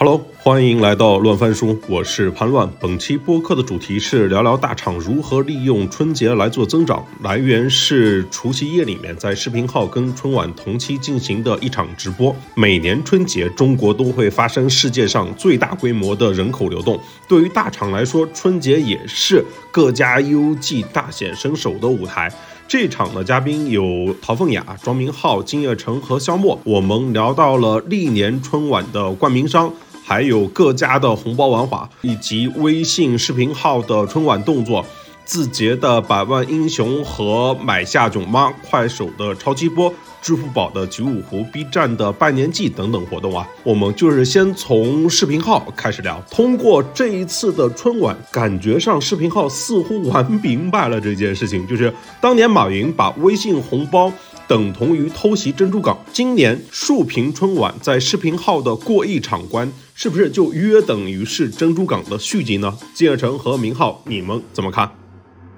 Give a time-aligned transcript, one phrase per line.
[0.00, 2.70] Hello，欢迎来到乱翻书，我是潘乱。
[2.78, 7.04] 本期播客的主题是聊聊大厂如何利用春节来做增长。
[7.20, 12.32] 来源是除夕夜里面在视频号跟春晚同期进行的一场直播。
[12.54, 17.00] 每年春节，中国都会发生世界上最大规模的人口流动。
[17.26, 22.32] 对于大厂来说，春节也是各家 U G 大显身手的舞台。
[22.68, 26.60] 这场的嘉宾有陶凤雅、庄明浩、金叶成和肖墨。
[26.64, 29.72] 我们聊到了历年春晚的冠名商。
[30.08, 34.82] 还有各家的红包玩法，以及微信视频号的春晚动作，
[35.26, 46.24] 字节的百万英雄和买下囧妈，快手的超级波，支付宝的九五湖，B 站的拜年季等等活动啊，我们就是先从视频号开始聊。
[46.30, 54.10] 通过这一次的春晚，感觉上视频号似乎玩明白了这件事情，就是当年马云把微信红包。
[54.48, 55.98] 等同于偷袭珍珠港。
[56.10, 62.74] 今年竖屏春晚在视频号的过亿场观，是不是就约等于是珍珠港的续集呢？
[62.94, 64.90] 金尔成和明浩，你们怎么看？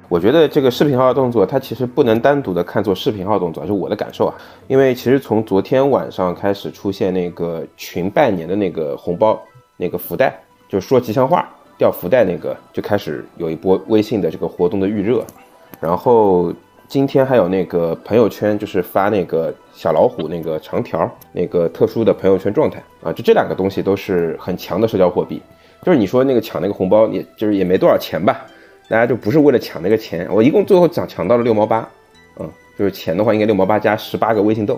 [0.08, 4.34] 我觉得这个视频号动作，它其实不能单独的看作视频号动作，是我的感受啊。
[4.66, 9.40] 因为其实从昨天晚上开始出现那个群拜年的那个红包
[9.76, 10.36] 那个福袋，
[10.68, 11.48] 就说吉祥话
[11.78, 15.24] 掉福袋那个，就开始有一波微信的这个活动的预热，
[15.78, 16.52] 然后。
[16.90, 25.40] 今天还有那个朋友圈，就是发那个小老虎那个长条，那个特殊的朋友圈状态啊，就这两个东西都是很强的社交货币。
[25.84, 28.44] 就是你说那个抢那个红包，也就是也没多少钱吧，
[28.88, 30.26] 大家就不是为了抢那个钱。
[30.32, 31.88] 我一共最后抢抢到了六毛八，
[32.40, 34.74] 嗯，就是钱的话应该六毛八加十八个微信豆，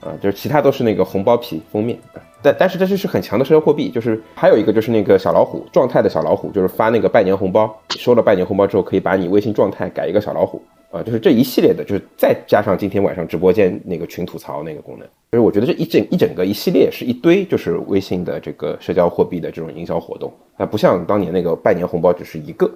[0.00, 1.98] 啊，就是其他都是那个红包皮封面。
[2.42, 3.88] 但但是这就是很强的社交货币。
[3.88, 10.62] 就是还有一个就是那个小老虎状态的小老虎，就是发那个拜年红包，收了拜年红包之后可以把你微信状态改一个小老虎。
[10.90, 22.70] 啊，就是这一系列的，就是再加上今天晚上直播间那个群吐槽那个功能，就是我觉得这一整一整个一系列是一堆就是微信的这个社交货币的这种营销活动，它不像当年那个拜年红包只是一个，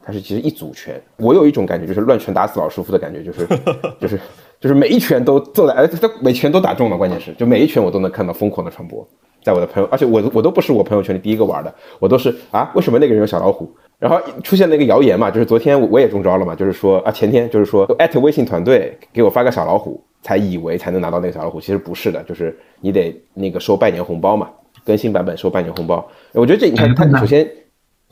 [0.00, 1.02] 它是其实一组拳。
[1.16, 3.48] 我有一种感觉，就是乱拳打死老师傅的感觉，就是
[3.98, 4.20] 就是
[4.60, 9.04] 就是每一拳都揍来，哎，这每拳都打中了，关键是就每一拳我都能看到疯狂的传播，
[9.42, 13.68] 在我的朋友，而且我我都不是我朋友圈里第一个玩的，我都是啊，为什么那个人有小老虎？
[13.98, 24.50] 然后出现了一个谣言嘛，就是昨天我也中招了嘛，就是说啊前天就是说艾特微信团队给我发个小老虎，才以为才能拿到那个小老虎，其实不是的，就是你得那个收拜年红包嘛，
[24.84, 26.06] 更新版本收拜年红包。
[26.32, 27.48] 我觉得这你看他首先，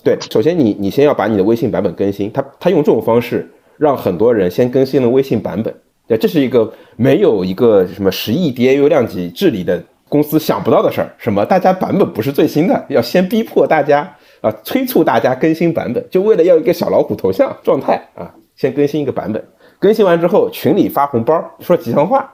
[0.03, 3.47] 对，首先你你先要把你的微信版本更新，他他用这种方式
[3.77, 5.75] 让很多人先更新了微信版本，
[6.06, 14.16] 对，这是一个没有一个什么十亿 DAU 量级治理的公司想不到的事儿，什么大家版本不是最新的，要先逼迫大家。
[14.44, 19.43] 啊，催促大家更新版本，就为了要一个小老虎头像状态啊，先更新一个版本。
[19.78, 22.31] 更新完之后，群里发红包，说吉祥话。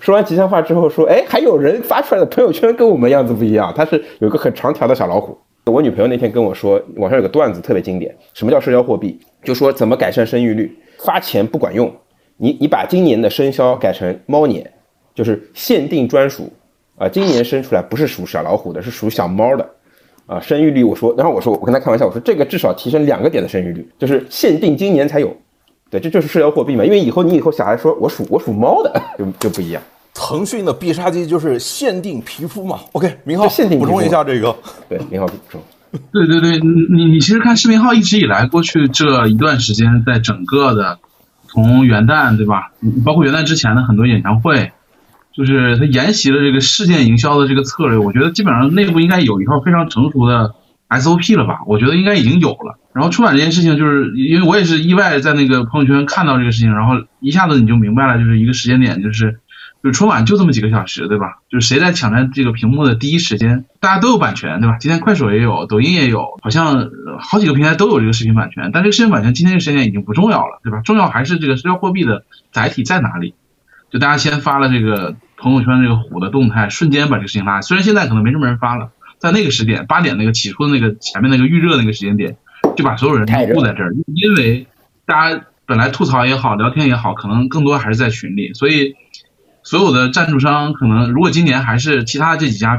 [0.00, 5.36] 说完吉祥话之后，说，哎，还有人发出来的朋友圈跟我们样子不一样，他是有个很长条的小老虎。
[5.66, 9.20] 我女朋友那天跟我说，网上有个段子特别经典，什么叫社交货币？
[9.44, 11.92] 就说怎么改善生育率，发钱不管用，
[12.38, 14.68] 你你把今年的生肖改成猫年，
[15.14, 16.50] 就是限定专属
[16.96, 19.68] 啊，今年生出来不是属小老虎的，是属小猫的。
[20.30, 25.36] 啊，生育率我说，然后我说，我跟他开玩笑，我说这个至少提升两个点的生育率，就是限定今年才有，
[25.90, 29.82] 对，这就是社交货币嘛，因为以后你以后小孩说我属我属猫的，就就不一样。
[30.14, 32.78] 腾讯的必杀技就是限定皮肤嘛。
[32.92, 34.54] OK，明浩限定补充一下这个，
[34.88, 35.60] 对，明浩补充。
[36.12, 41.00] 对对对，你你其实看视频号一直以来过去这一段时间，在整个的
[41.48, 42.70] 从元旦对吧，
[43.04, 44.70] 包括元旦之前的很多演唱会。
[45.32, 50.54] 就是他沿袭了这个事件营销的这个策略，我觉得基本上内部应该有一套非常成熟的
[50.88, 51.60] SOP 了吧？
[51.66, 52.78] 我觉得应该已经有了。
[52.92, 59.38] 然后春晚这件事情，就是因为我也是意外在那个朋友圈看到这个事情，然后一下子你就明白了，就是一个时间点，就是
[59.84, 61.38] 就春晚就这么几个小时，对吧？
[61.48, 64.76] 就是谁在抢占这个屏幕的第一时间，大家都有版权，对吧？
[64.80, 66.90] 今天快手也有，抖音也有，好像
[67.20, 68.70] 好几个平台都有这个视频版权。
[68.72, 70.80] 但这个视频版权今天这个时间点已经不重要了，对吧？
[70.80, 73.34] 重要还是这个社交货币的载体在哪里？
[73.90, 77.60] 就大家先发了这个朋友圈这个虎的动态，瞬间把这个事情拉。
[77.60, 82.36] 虽然现在可能没什么人发了，在那个时点八点那个起初的那个前面那个预热那个时间点，
[82.76, 83.92] 就把所有人都布在这儿。
[84.14, 84.66] 因为
[85.06, 88.94] 大家本来吐槽也好，聊天也好，可能更多还是在群里，所以
[89.64, 92.78] 所有的赞助商可能如果今年还是其他这几家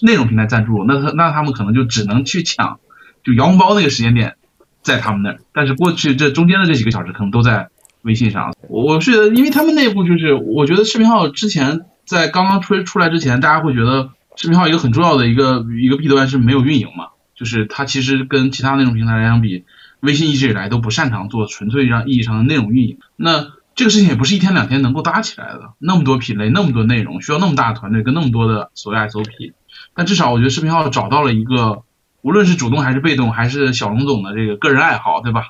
[0.00, 2.80] 内容平台赞助，那他那他们可能就只能去抢，
[3.22, 4.36] 就摇红包那个时间点
[4.80, 5.38] 在他们那儿。
[5.52, 7.68] 但是过去这中间的这几个小时可能都在。
[8.06, 19.64] 微信上，我是觉得因为他们内部就是，我觉得视频号之前在刚刚出出来之前，大家会觉得视频号一个很重要的一个一个弊端是没有运营嘛，就是它其实跟其他内容平台来相比，
[20.00, 22.98] 微信一直以来都不擅长做纯粹让意义上的内容运营。
[23.16, 29.52] 那这个事情也不是一天两天能够搭起来的，那么多品类，那么多内容，需要那么大的团队跟那么多的所谓 SOP。
[29.94, 31.82] 但至少我觉得视频号找到了一个，
[32.22, 35.48] 无论是主动还是被动，还是小龙总的这个个人爱好，对吧？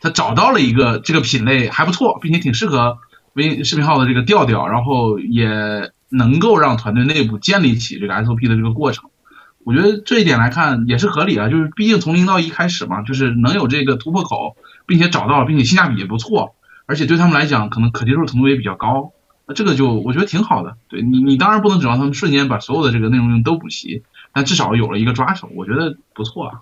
[0.00, 2.98] 他找到了一个这个品类还不错，并且挺适合
[3.32, 9.10] 微视频号的这个调调，然后也能够让团队内部建立起这个 SOP 的这个过程。
[9.64, 14.56] 我觉得这一点来看也是合理啊，就是毕竟从零到一开始嘛，就是能有这个突破口，
[14.86, 16.54] 并且找到，并且性价比也不错，
[16.86, 19.12] 而且对他们来讲可能可接受程度也比较高，
[19.46, 20.76] 那这个就我觉得挺好的。
[20.88, 26.60] 对你，你当然不能指望他们瞬间把所有的这个内容都补齐，但至少有了一个抓手，我觉得不错啊。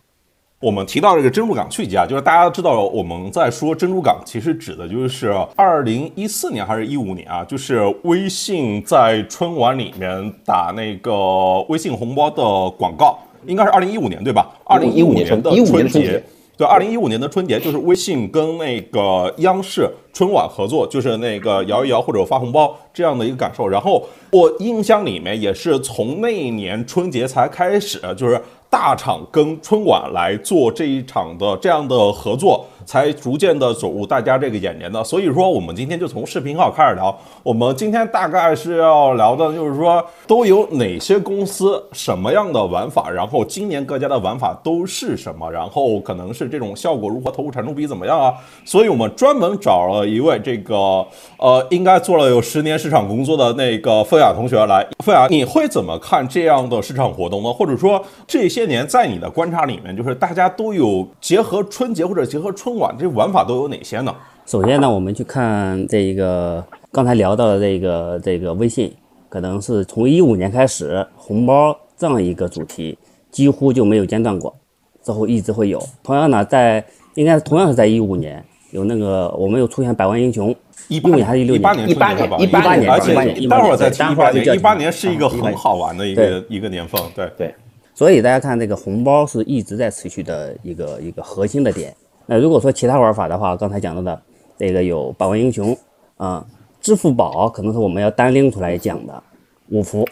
[0.58, 14.50] 我们提到这个珍珠港续集啊，就是大家知道我们在说珍珠港，其实指的就是二零一四年还是一五年啊，就是微信在春晚里面打那个微信红包的广告，应该是二零一五年对吧？
[14.64, 16.24] 二零一五年的春节，
[16.56, 23.68] 对，二零一五年的春节就是微信跟那个央视春晚合作，就是那个摇一摇或者发红包这样的一个感受。
[23.68, 24.02] 然后
[24.32, 28.40] 我印象里面也是从那一年春节才开始，就是。
[28.68, 32.66] 大厂跟春晚来做这一场的这样的合作。
[32.86, 37.12] 才逐渐的走入大家这个眼帘的，所以说我们今天就从视频号开始聊。
[37.42, 48.32] 我们今天大概是要聊的，就是说都有哪些公司什么样的玩法，然后今年各家的玩法都是什么，然后可能是这种效果如何，投入产出比怎么样啊？
[48.64, 51.04] 所以我们专门找了一位这个
[51.38, 54.86] 呃，应该做了有十年市场工作的那个凤雅同学来。
[55.04, 57.52] 凤雅，你会怎么看这样的市场活动呢？
[57.52, 62.74] 或者说这些些年在你的观察里面，就是大家都有结合春节或者结合春。
[62.78, 64.14] 晚这玩法都有哪些呢？
[64.46, 68.90] 首先呢，我们去看这一个刚才聊到的这个这个微信，
[69.28, 72.96] 可能是从一五年开始，红包这样一个主题
[73.30, 74.54] 几乎就没有间断过，
[75.02, 75.78] 之后一直会有。
[76.02, 76.82] 同样呢，在
[77.14, 80.54] 应该同样是在一五年有那个我们有出现百万英雄，
[80.88, 81.60] 一五年还是一六年？
[81.88, 83.14] 一八年，一八年，而且
[83.48, 84.56] 待会儿再提一八年。
[84.56, 87.54] 一八年是一个很好玩的一个一个年份，对对。
[87.96, 91.96] 所以大家看这个红包是一直在持续的一个一个核心的点。
[92.26, 94.22] 那如果说其他玩法的话，刚才讲到的
[94.58, 95.74] 这个有百万英雄
[96.18, 96.46] 啊，
[96.78, 99.22] 支付宝可能是我们要单拎出来讲的
[99.70, 100.06] 五福。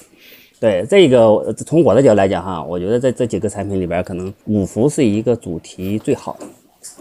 [0.59, 6.39] 对这个，从我的角度来讲哈，我觉得在这几个产品里边，可能五福是一个主题最好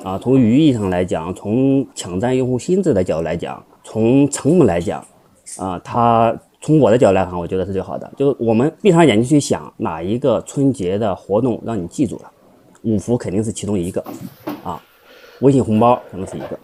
[0.03, 0.19] 啊。
[0.21, 4.99] 从语义上来讲，从抢占用户心智的角度来讲，从成本来讲
[5.57, 8.09] 啊，它从我的角度来看，我觉得是最好的。
[8.15, 12.31] 就我们闭上眼睛去想，哪一个春节的活动让你记住了，
[12.83, 14.01] 五福肯定是其中一个
[14.63, 14.81] 啊。
[15.41, 16.57] 微信红包可能是一个，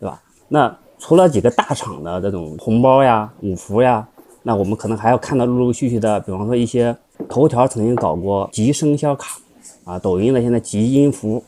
[0.00, 0.20] 对吧？
[0.48, 4.04] 那除了几个大厂的这种红包呀、五福呀，
[4.42, 6.96] 那我们可能还要看到陆陆续续的，比方说一些
[7.28, 9.38] 头条曾经搞过集生肖卡
[9.84, 11.40] 啊，抖音的现在集音符，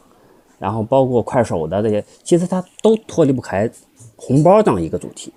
[0.61, 3.69] 然后包括快手的这些，其实它都脱离不开
[4.15, 5.32] 红包这样一个主题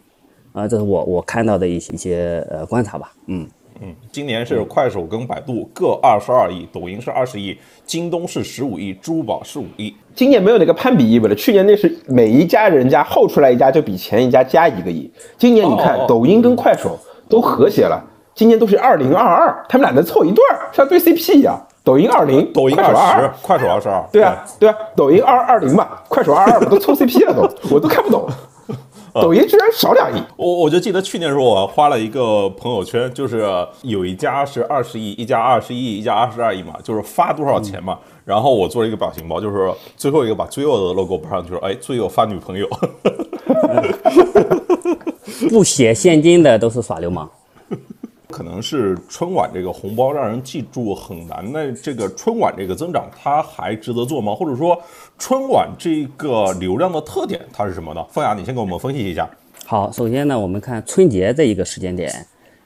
[0.57, 3.47] 啊，这是我我看到的一些一些呃观察吧，嗯。
[3.79, 7.55] 嗯，今年是快手跟百度各二十二亿，抖音是二十亿，
[7.85, 9.95] 京东是十五亿，支付宝是五亿。
[10.15, 15.07] 今年没有那个攀比意味了，去年那是每一家人家后出来一家就比前一家加一个亿。
[15.37, 16.97] 今年你看，抖音跟快手
[17.29, 18.03] 都和谐了，
[18.33, 21.55] 今年都是二零二二，他们俩能凑一对儿，像对 CP 一样。
[21.83, 24.03] 抖音二零，抖音二十，快手二十二。
[24.11, 28.27] 对啊，对啊，抖音二二零嘛，快手二二嘛，都凑 CP 了都，我都看不懂。
[29.21, 33.45] 抖音居然少两亿，我我就记得去年时候我花了一个朋友圈，就是
[33.81, 37.97] 有一家是二十亿，一家二十亿，一家二十二亿嘛，就是发多少钱嘛。
[38.25, 42.67] 然后我做了一个表情包，就是最后一个把最后的 logo 补上去，哎，最后发女朋友，
[45.49, 47.29] 不写现金的都是耍流氓。
[48.61, 54.33] 是春晚这个红包让人记住很难，那这个春晚这个增长它还值得做吗？
[54.33, 54.81] 或者说
[55.17, 58.05] 春晚这个流量的特点它是什么呢？
[58.11, 59.29] 凤雅，你先给我们分析一下。
[59.65, 62.11] 好，首先呢，我们看春节这一个时间点，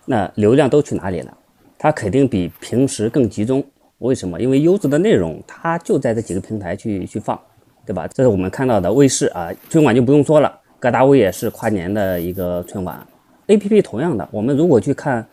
[0.06, 1.34] 那流量都去哪里了？
[1.78, 3.64] 它肯定比平时更集中。
[4.00, 4.40] 为什么？
[4.40, 7.40] 因为优质的内容它就在这几个平台去去放，
[7.86, 8.08] 对吧？
[8.08, 13.00] 这是我们看到的卫视啊，春晚就不用说了，各大卫也是跨年的一个春晚。
[13.48, 15.28] A P P 同样的，我们如果去看。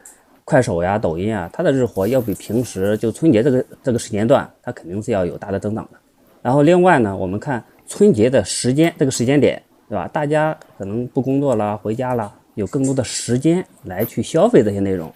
[0.49, 5.99] 快手呀、抖音啊，它的日活要比平时就春节这个这个时间段，它肯定是要有大的增长的。
[6.41, 10.09] 然后另外呢，我们看春节的时间这个时间点，对吧？
[10.11, 15.13] 大家可能不工作了，回家了，有更多的时间来去消费这些内容。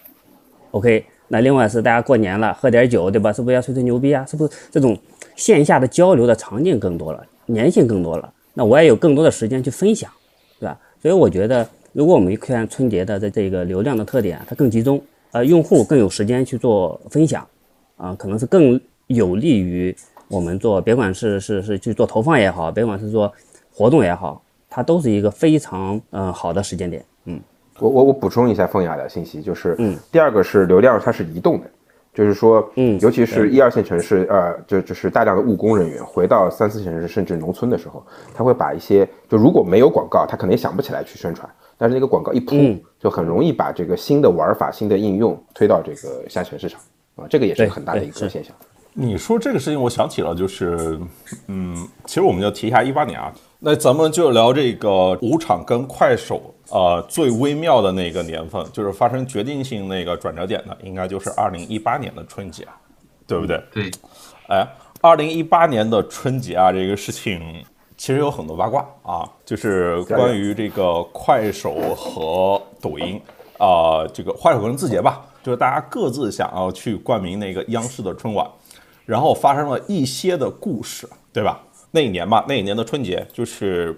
[0.69, 3.33] OK，那另外是大家过年了，喝点酒，对吧？
[3.33, 4.23] 是不是要吹吹牛逼啊？
[4.27, 4.95] 是不是这种
[5.35, 8.31] 线下的交流的场景更多了，粘性更多了？
[8.53, 10.11] 那我也有更多的时间去分享，
[10.59, 10.79] 对吧？
[11.01, 15.01] 所以我觉得，如果我们看春节的这这个流量的特点，它更集中。
[15.33, 17.45] 呃，用户更有时间去做分享，
[17.97, 19.95] 啊，可能是更有利于
[20.27, 23.31] 我们做，别管是是是去做投放也好，别管是做
[23.73, 27.03] 活动也好，它都是一个非常嗯好的时间点。
[27.25, 27.41] 嗯，
[27.79, 31.67] 我我我补充一下凤雅的信息，就是嗯，第二个是流量它是移动的，
[32.13, 41.49] 就是说，嗯尤其是一二线城市，呃，就就是大量的务工人员回到三四线城市甚至农村的时候，他会把一些就如果没有广告，他可能也想不起来去宣传，
[41.83, 42.81] 但是那个广告一铺，嗯。
[43.03, 46.79] 就很容易把这个新的玩法、新的应用推到这个下沉市场。
[47.17, 48.55] 啊，这个也是对很大的一个现象。
[48.93, 50.97] 你说这个事情，我想起了，就是，
[51.47, 62.65] 嗯，其实我们就提一下一八年啊，那咱们就聊这个五场跟快手，呃，最微妙的那个年份，就是发生决定性那个转折点的，应该就是二零一八年的春节，
[63.27, 63.61] 对不对？
[63.69, 63.91] 对，
[64.47, 64.65] 哎，
[65.01, 67.65] 二零一八年的春节啊，这个事情
[68.03, 73.17] 其实有很多八卦啊，就是关于这个快手和抖音
[73.57, 78.45] 啊、这个快手跟字节吧，就是大家各自想要去冠名那个央视的春晚，
[79.05, 81.63] 然后发生了一些的故事，对吧？
[81.91, 83.97] 那一年嘛，那一年的春节就是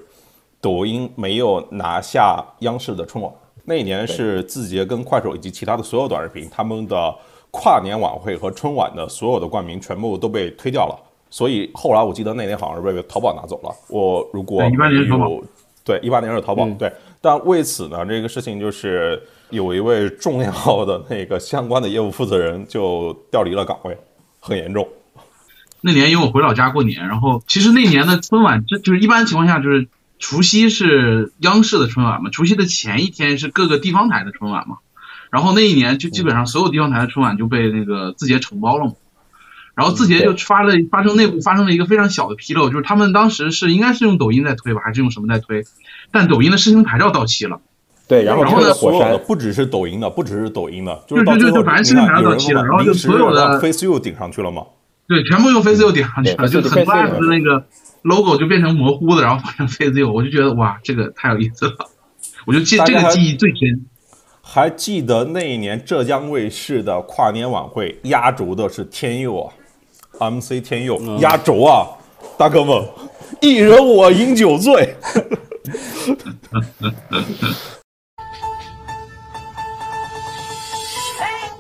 [0.61, 3.33] 抖音没有拿下央视的春晚，
[3.63, 7.11] 那一年是字节跟快手以及其他的所有短视频，他们的
[7.49, 10.95] 跨年晚会和春晚的所有的冠名全部都被推掉了。
[11.35, 13.69] 所以后来我记得那年好像是被淘宝拿走了。
[13.89, 15.43] 我如果对18年是淘宝有
[15.83, 16.89] 对，一八年是淘宝，对。
[17.19, 23.97] 但为此呢，这个事情就是有一位重要的那个相关的业务负责人就调离了岗位，
[24.39, 24.87] 很严重。
[25.81, 29.89] 那年因为我回老家过年，然后其实那年的春晚，这就是一般情况下就是
[30.19, 34.77] 除夕是央视的春晚嘛，除夕的前一天是各个地方台的春晚嘛，
[35.31, 38.93] 然后那一年就基本上所有地方台的春晚就被那个字节承包了嘛，
[39.75, 45.63] 然后字节就发了发生内部发生了一个非常小的纰漏，就是他们当时是应该是用抖音在推吧，还是用什么在推，
[46.11, 47.59] 但抖音的试听牌照到期了。
[48.07, 54.63] 对，然后然后呢火所有的，不只是抖音的，不只是抖音的，就是对到最后反正你看是拿到有人说期了然后就临时所有的 FaceU 顶上去了嘛。
[55.07, 57.65] 对，全部用 Face 顶上去了，就很多 Face app 的那个
[58.01, 61.73] logo 就变成模糊的，然后换成 Face 我就觉得哇，这个太有意思了，
[62.47, 63.85] 我就记这个记忆最深。
[64.41, 69.53] 还记得那一年浙江卫视的跨年晚会压轴的是天佑啊
[70.19, 71.87] ，MC 天佑压轴啊，
[72.37, 72.83] 大哥们，
[73.41, 74.95] 一人我饮酒醉。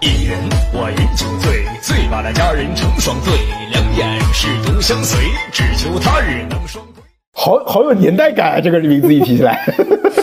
[0.01, 0.39] 一人
[0.73, 3.33] 我饮酒醉，醉把那佳人成双对，
[3.71, 5.19] 两眼是独相随，
[5.51, 7.03] 只求他日能双归。
[7.33, 8.61] 好好有年代感啊！
[8.61, 9.65] 这个名字一提起来，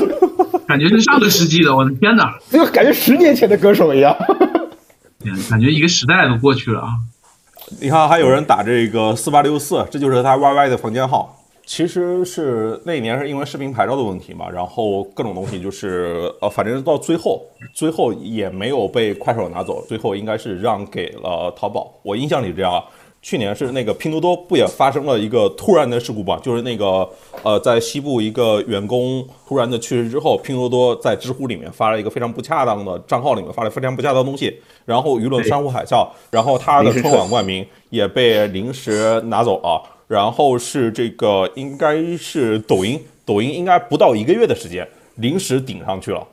[0.67, 2.39] 感觉是上个世纪的，我的天哪！
[2.51, 4.17] 就感觉十年前的歌手一样。
[5.23, 6.89] 天感觉一个时代都过去了啊！
[7.81, 11.39] 你看，还有人打这个四八六四，这就是他 YY 的房间号。
[11.65, 17.41] 其实是那一年是因为视频牌照的问题嘛，然后各种东西就是呃，反正到最后，
[17.73, 21.93] 最后也没有被快手拿走，最后应该是让给了淘宝。
[22.03, 22.83] 我印象里这样。
[23.23, 26.39] 去年是那个拼多多不也发生了一个突然的事故吧？
[26.43, 27.09] 就是那个
[27.45, 39.81] 呃，在西部一个员工突然的去世之后，拼多多在知乎里面发了一个非常不恰当的账号里面发了非常不恰当的东西，然后舆论山呼海啸，然后他的春晚冠名也被临时拿走了。
[40.09, 46.27] 然后是这个应该是抖音，抖音应该不到一个月的时间临时顶上去了。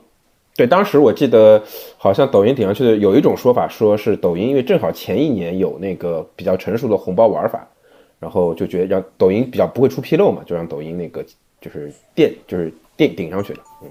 [0.60, 1.62] 对，当时我记得
[1.96, 7.66] 好像抖音顶上去的有一种说法，说是抖音因为正好前一年有那个比较成熟的红包玩法，
[8.18, 11.24] 然后就觉得让抖音比较不会出纰漏嘛，就让抖音那个
[11.62, 13.90] 就是垫就是垫顶上去了，嗯，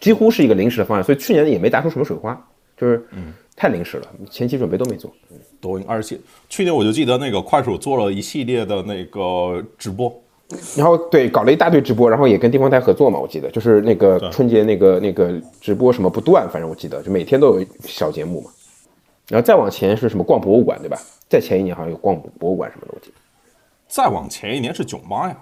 [0.00, 2.34] 几乎是一个临时的方案，所以去年也没打出什么水花，
[2.76, 5.08] 就是嗯太临时了，前期准备都没做。
[5.60, 10.12] 抖音二期，去年我就记得那个快手做了一系列的那个直播，
[10.76, 18.50] 然后对，搞了一大堆直播，然后也跟地方台合作嘛，我记得就是那个春节那个那个直播什么不断，反正我记得就每天都有小节目嘛。
[19.28, 20.96] 然后再往前是什么逛博物馆对吧？
[21.28, 23.14] 再前一年好像有逛博物馆什么的，我记得。
[23.88, 25.36] 再往前一年是囧妈呀，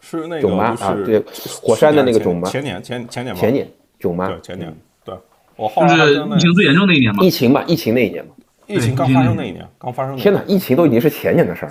[0.00, 1.24] 是那个囧妈就是啊对
[1.62, 3.66] 火山的那个囧妈前年前前年吧前年
[3.98, 4.74] 囧妈对前年
[5.04, 5.14] 对，
[5.56, 7.30] 我后就来还跟那是疫情最严重那一年嘛疫。
[7.30, 8.32] 情嘛，疫情那一年嘛。
[8.66, 11.70] 疫情刚发生那一年，刚发生那一年天哪，疫情都已经是前年的事儿，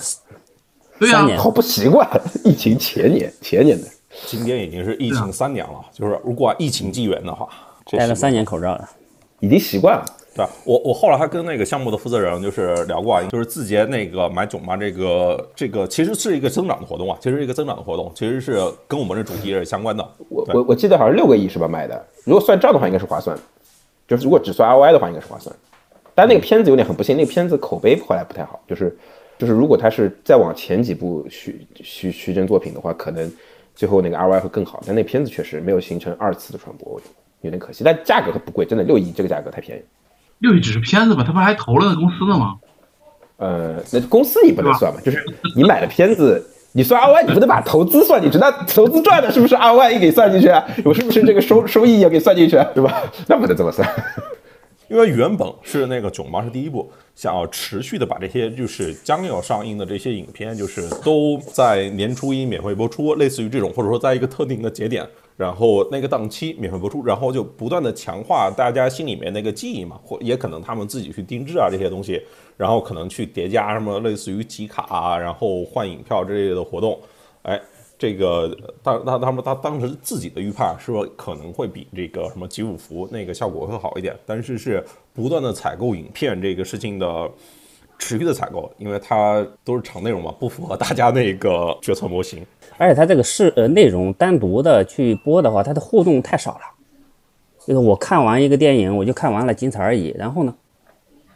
[1.00, 2.08] 对呀、三年好不习惯。
[2.44, 3.88] 疫情前年前年的，
[4.28, 7.48] 今天已经是疫情三年了，就是如果按疫情纪元的话，
[7.92, 8.90] 戴了三年口罩了。
[9.40, 10.06] 已经习惯了。
[10.34, 18.58] 对我，我后来还跟那个项目的负责人就是聊过啊，就是字节那个买囧妈这个这个其实是一个增长的活动啊，其实是一个增长的活动，其实是
[18.88, 20.10] 跟我们的主题也是相关的。
[20.30, 23.38] 我我我记得好像六个亿是吧买的，如果算账的话应该是划算，
[24.08, 25.54] 就是如果只算 ROI 的话应该是划算。
[26.16, 28.98] 但那个片子有点很不幸，那个片子口碑后来不太好，就是
[29.44, 33.30] 就是如果他是再往前几部徐徐徐峥作品的话，可能
[33.76, 34.82] 最后那个 ROI 会更好。
[34.88, 37.84] 但那片子确实没有形成二次的传播，我觉得有点可惜。
[37.84, 39.82] 但价格不贵，真的六亿这个价格太便宜。
[40.40, 42.56] 六亿只是片子吧，他不还投了那公司呢吗？
[43.36, 45.22] 呃，那公司你不能算嘛，就是
[45.58, 50.66] 你买了片子，你算 ROI，你不能把投资算进去，那投资赚的是不是 ROI 也给算进去啊？
[50.86, 52.66] 我是不是这个收收益也给算进去啊？
[52.74, 53.04] 对吧？
[53.28, 53.86] 那不能这么算。
[54.94, 65.04] 因为原本是那个囧妈是第一部，想要持续的把这些就是将要上映的这些影片，就是都在年初一免费播出，类似于这种，或者说在一个特定的节点，
[65.36, 72.22] 然后那个档期免费播出，然后就不断的强化大家心里面那个记忆嘛，或也可能他们自己去定制啊这些东西，
[72.56, 77.00] 然后可能去叠加什么类似于集卡啊，然后换影票之类的活动，
[77.42, 77.60] 哎。
[78.04, 84.84] 这个当当他们他当时自己的预判是说可能会比这个什么集五福那个效果会好一点，但是是
[85.14, 87.32] 不断的采购影片这个事情的
[87.98, 92.46] 持续的采购，因为它都是长内容嘛，不符合大家那个决策模型。
[92.78, 96.62] 而且它这个是呃内容单独的去播的话，它的互动太少了。
[97.66, 100.14] 就是我看完一个电影，我就看完了，仅此而已。
[100.18, 100.54] 然后呢，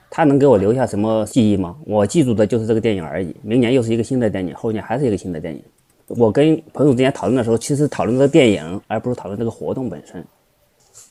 [0.09, 1.77] 它能给我留下什么记忆吗？
[1.85, 3.33] 我记住的就是这个电影而已。
[3.41, 5.63] 明年又是一个新的电影，后年还是一个新的电影。
[6.07, 10.25] 我跟朋友之间讨论的时候，其实讨论这个电影，而不是讨论这个活动本身。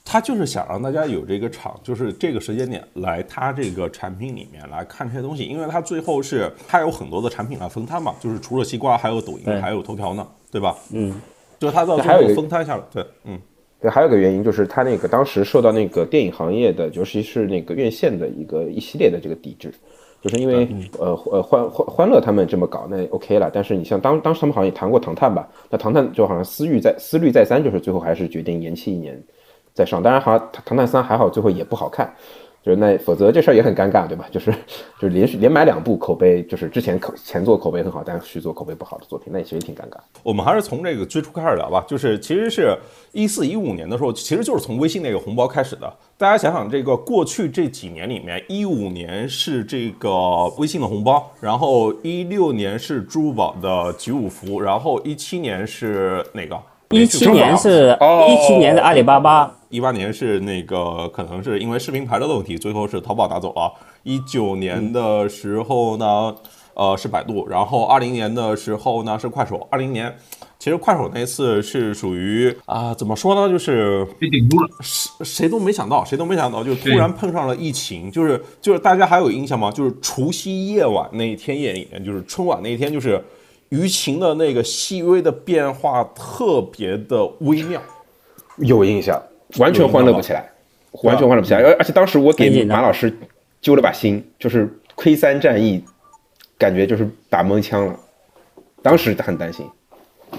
[0.05, 10.77] 他就是想让大家有这个场，就是这个时间点来他这个产品里面来看这些东西，因为他最后是他有很多的产品来分摊嘛，就是除了西瓜，还有抖音，还有头条呢，对吧？
[10.93, 11.21] 嗯，
[11.59, 13.39] 就是他到最后还有一个分摊下来，对，嗯，
[13.81, 19.75] 对，还有个原因就是他那个当时受到那个电影行业的，尤其是那个院线的一个一系列的这个抵制，
[20.27, 20.69] 就是因为
[20.99, 29.23] 呃呃欢欢欢乐他们这么搞那 OK 了，但是你像当当时他们好像也谈过唐探吧，那唐探就好像思虑再思虑再三，就是最后还是决定延期一年
[29.73, 32.13] 再上，当然好像唐唐探三还好最后也不好看。
[32.67, 34.27] 就是那，否则这事儿也很尴尬，对吧？
[34.33, 34.51] 就是
[34.99, 39.99] 就是连续连买两部口碑，就是之前口前作口碑很好，但续作口碑不好的作品，那其实挺尴尬。
[40.25, 42.77] 我们还是从这个最初开始聊吧，就是其实是
[43.13, 45.89] 一四一五年的时候，其实就是从微信那个红包开始的。
[46.19, 56.61] 大家想想，这个过去这几年里面，一五年是这个微信的红包，然后一六年是支付宝的集五福，然后一七年是哪个？
[56.91, 63.73] 一七年是哦一七年的阿里巴巴，一八年是那个可能是因为视频牌照的问题，最后是淘宝拿走了。
[64.03, 66.35] 一九年的时候呢，
[66.75, 69.67] 呃是百度，然后二零年的时候呢是快手。
[69.71, 70.15] 二零年
[70.59, 74.69] 其实快手那次是属于啊、怎么说呢，就是被顶住了。
[74.81, 79.71] 谁谁都没想到，谁都没想到，就突然碰上了疫情，就是就是大家还有印象吗？
[79.71, 83.23] 就是除夕夜晚那一天夜里面，就是春晚那一天，就是
[83.71, 87.83] 舆情的那个细微的变化特别的微妙。
[88.59, 89.21] 有印象，
[89.59, 90.49] 完全欢乐不起来，
[91.03, 91.61] 完全欢乐不起来。
[91.61, 93.13] 而而且当时我给马老师
[93.61, 95.83] 揪了把心，就是亏三战役，
[96.59, 97.99] 感觉就是打蒙枪了，
[98.83, 99.67] 当时很担心。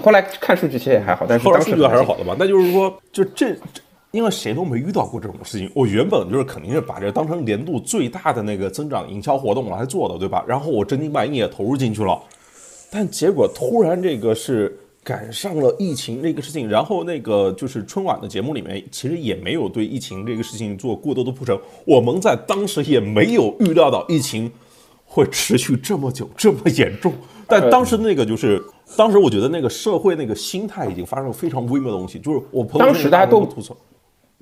[0.02, 2.36] 后来看数据其实也还好，但是当时数据还是好的吧？
[2.38, 5.70] 那就是说，就这，这因为谁都没遇到过这种事情。
[5.74, 10.44] 我原本就是肯定是把这当成年度最大的那个增长营销活动来做的，对吧？
[10.46, 12.20] 然后我真金白银也投入进去了，
[12.90, 24.52] 但结果突然这个是赶上了疫情这个事情，然后那个就是春晚的节目里面其实也没有对疫情这个事情做过多的铺陈，我们在当时也没有预料到疫情
[25.06, 27.14] 会持续这么久这么严重。
[27.46, 28.62] 但当时那个就是，
[28.98, 33.74] 当时我觉得那个社会那个心态已经发生了非常微妙的东西，就是我朋友当时大家都吐槽，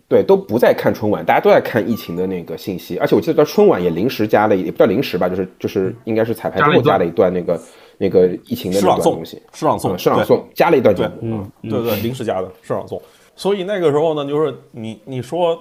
[0.08, 2.98] 对，都不在看春晚，大家都在看疫情的那个信息。
[2.98, 7.56] 而且我记得在春晚也临时加了一，也不叫临时吧，就是就是应该是彩排之后加了一段那个
[7.98, 11.46] 那个疫情的那诗朗诵段东西，，诗朗诵，嗯诗朗诵加了一段节对目。
[11.62, 13.00] 嗯，对对， 临时加的诗朗诵。
[13.34, 15.58] 所以那个时候呢，就是你你说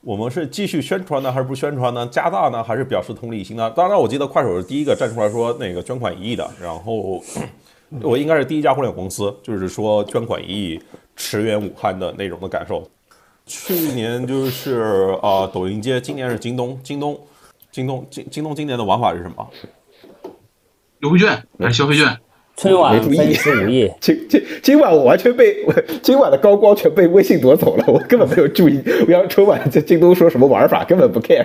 [0.00, 2.06] 我们是继续宣传呢，还是不宣传呢？
[2.06, 3.70] 加大呢，还是表示同理心呢？
[3.70, 7.22] 当然，我记得快手是第一个站出来说那个捐款一亿的，然后
[8.02, 10.80] 我应该是第一家互联网公司，就是说捐款一亿
[11.14, 12.82] 驰援武汉的那种的感受。
[13.44, 17.20] 去年就是呃抖音街，今年是京东，京东，
[17.70, 19.46] 京东，京京东今年的玩法是什么？
[21.02, 22.06] 优惠券还是消费券？
[22.56, 28.80] 春晚没注意十五亿， 今今今晚我完全被我 今晚的高光全被微信夺走了，我根本没有注意。
[29.06, 31.44] 我要春晚在京东说什么玩法，根本不 care。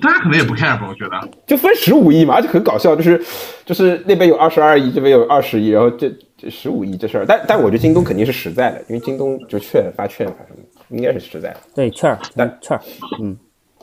[0.00, 1.28] 大家可能也不 care 吧，我觉得。
[1.46, 3.20] 就分十五亿嘛，而且很搞笑，就是
[3.64, 11.56] 就是那边有二十二亿，这边有二十亿，然后这这十五亿这事儿，但但我觉得京东肯定是实在的，因为京东就券发券发什么的，应该是实在的。
[11.74, 12.82] 对券儿但券儿，
[13.22, 13.34] 嗯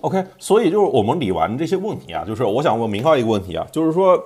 [0.01, 4.23] ，OK，所以就是我们理完这些问题啊，就是我想问明浩一个问题啊，就是说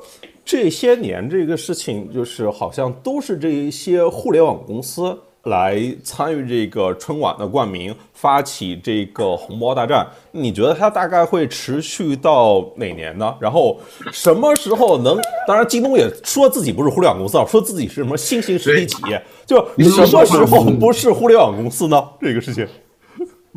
[0.47, 10.07] 这些年这个事情，就是好像都是这一些互联网公司来参与这个春晚的冠名，发起这个红包大战。
[10.31, 13.35] 你觉得它大概会持续到哪年呢？
[13.41, 13.77] 然后
[14.13, 15.19] 什么时候能？
[15.45, 22.01] 当然，京东也说自己不是互联网公司啊，说自己是什么新型实体企业，就什么时候不是互联网公司呢？
[22.21, 22.65] 这个事情。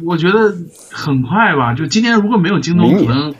[0.04, 0.52] 我觉得
[0.90, 3.32] 很快吧，就今年如果没有京东，可能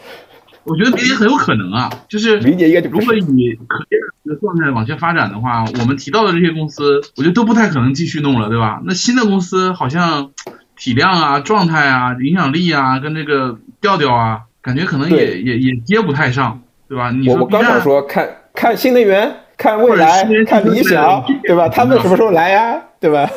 [0.65, 1.91] 我觉得明年很有可能啊。
[2.09, 8.81] 就是明年应该就如果以可见的状态往前发展的话，我们提到的这些公司，我觉得都不太可能继续弄了，对吧？
[8.85, 10.31] 那新的公司好像
[10.77, 17.11] 体量啊、状态啊、影响力啊，跟这个调调啊，感觉可能也也也接不太上，对吧？
[17.11, 21.69] 你说刚想说看看新能源，看未来看理想，对吧？
[21.69, 22.81] 他们什么时候来呀？
[23.01, 23.29] 对吧？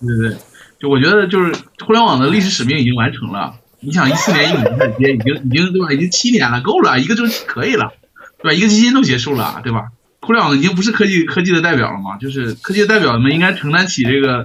[0.00, 0.36] 对对，
[0.78, 1.52] 就我觉得就是
[1.84, 3.52] 互联网的历史使命已经完成了。
[3.80, 5.92] 你想一四年一五年开始接，已经已经对吧？
[5.92, 7.92] 已经七年了，够了，一个周期可以了，
[8.42, 8.52] 对吧？
[8.52, 9.88] 一个基金都结束了，对吧？
[10.20, 14.44] 互联网已经不是科技科技的代表了嘛，就是科技的代表们应该承担起这个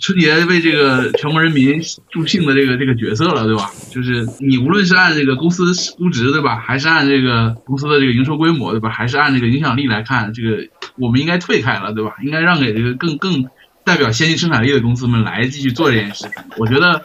[0.00, 3.70] 春节为这个全国人民助兴的这个这个角色了，对吧？
[3.90, 5.64] 就是你无论是按这个公司
[5.96, 6.56] 估值，对吧？
[6.56, 8.88] 还是按这个公司的这个营收规模，对吧？
[8.88, 10.66] 还是按这个影响力来看，这个
[10.96, 12.14] 我们应该退开了，对吧？
[12.22, 13.44] 应该让给这个更更
[13.84, 16.32] 代表先进生产力的公司们来继续做这件事情。
[16.56, 17.04] 我觉得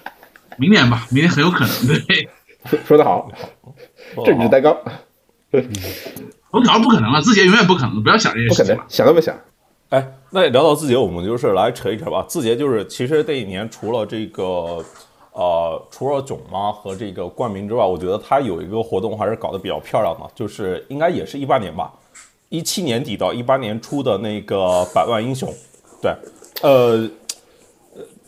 [0.61, 2.29] 明年吧，明年很有可能，对。
[2.65, 3.27] 说说得好，
[4.23, 4.77] 政治蛋糕
[6.51, 9.35] 头条不可能了，字节永远不可能，不要想这些不可能事情。，想都别想。
[9.89, 12.23] 哎，那聊到字节，我们就是来扯一扯吧。
[12.27, 14.77] 字节就是其实这一年除了这个
[15.31, 21.91] 呃，除了囧妈和这个冠名之外，我觉得它有一个活动还是搞得比较漂亮的，就是应该也是一八年吧，
[22.49, 25.51] 一七年底到一八年初的那个百万英雄，
[25.99, 26.15] 对，
[26.61, 27.09] 呃。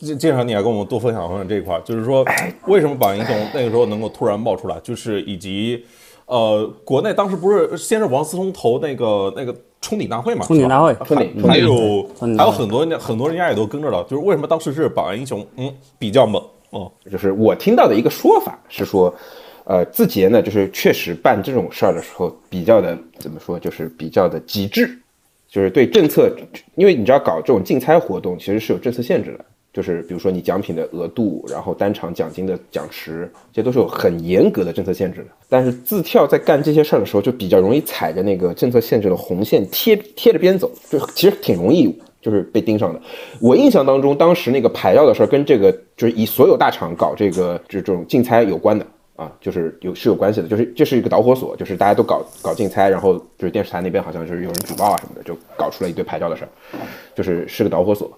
[0.04, 2.24] 介介绍你来跟我们多分享分享这一块，就是说
[2.66, 5.84] 为什么百万英雄那个时候能够突然冒出来，就是以及
[6.26, 19.14] 呃，国内当时不是先是王思聪投那个那个冲顶大会嘛，冲顶大会，冲顶还嗯有嗯还有很多人很多人家也都跟着了，就是为什么当时是百万英雄，嗯，比较猛哦，就是我听到的一个说法是说，
[19.64, 24.98] 呃，字节呢，就是确实办这种事儿的时候比较的怎么说，就是比较的极致，
[25.46, 26.34] 就是对政策，
[26.74, 35.26] 因为你知道搞这种竞猜活动其实是有政策限制的，就是比如说你奖品的额度，然后单场奖金的奖池，这都是有很严格的政策限制的。
[35.48, 43.00] 但是自跳在干这些事儿的时候，就比较容易踩着那个政策限制的红线贴贴着边走，就其实挺容易就是被盯上的。
[43.40, 56.48] 我印象当中，当时那个牌照的事儿跟这个就是以所有大厂搞这个就是这种竞猜有关的啊，就是有是有关系的，就是这是一个导火索，就是大家都搞搞竞猜，然后就是电视台那边好像就是有人举报啊什么的，就搞出来一堆牌照的事儿，
[57.14, 58.10] 就是是个导火索。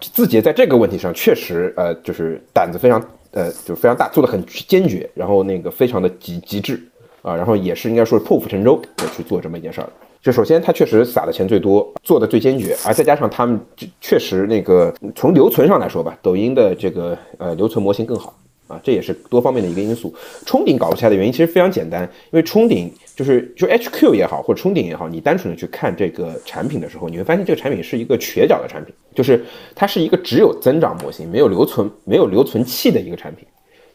[0.00, 6.80] 字节在这个问题上确实呃就是胆子非常呃就非常大，做的很坚决，然后那个非常的极极致
[7.22, 9.88] 啊，然后也是应该说破釜沉舟的去做这么一件事儿。
[10.20, 13.58] 就首先他确实撒的钱最多，做的最坚决，而再加上他们
[14.00, 18.36] 确实那个从留存上来说吧，抖音的这个呃留存模型更好。
[18.68, 20.14] 啊，这也是多方面的一个因素。
[20.46, 33.44] 冲顶搞不起来的原因其实非常简单，因为冲顶就是就 HQ 也好，或者冲顶也好，你单纯的去看这个产品的时候，你会发现这个产品是一个瘸脚的产品，就是它是一个只有增长模型，没有留存没有留存器的一个产品。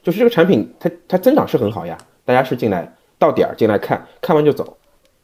[0.02, 4.76] 就是这个产品它它增长是很好呀，大家是进来到点儿进来看看完就走，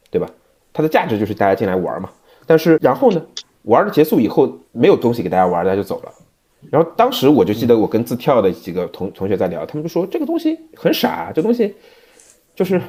[0.09, 0.29] 对吧？
[0.71, 2.09] 它的价值就是大家进来玩嘛。
[2.45, 3.21] 但是然后呢，
[3.63, 6.13] 玩的结束以后没有东西给大家玩，大家就走了。
[6.69, 11.73] 然后当时我就记得我跟自跳的几个同同学在聊，他们就说这个东西很傻，这东西
[12.53, 12.79] 就是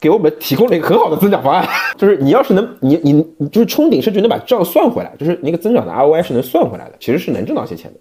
[0.00, 7.98] 给我们提供了一个很好的增长方案， 就是你要是能你你你就是冲顶甚至能把账算回来，就是那个增长的 ROI 是能算回来的，其实是能挣到些钱的。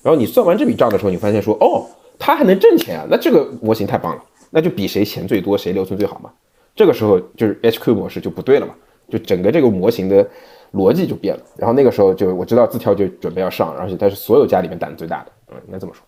[0.00, 1.84] 然后你算完这笔账的时候，你发现说哦，
[2.18, 6.30] 它还能挣钱啊，那这个模型太棒了，那就比谁钱最多谁留存最好嘛。
[6.76, 8.74] 这个时候就是 HQ 模式就不对了嘛，
[9.10, 10.26] 就整个这个模型的。
[10.72, 16.02] 逻辑就变了，然后那个时候就我知道字跳就准备要上，而且他是所有家里面胆子最大的，嗯，应该这么说。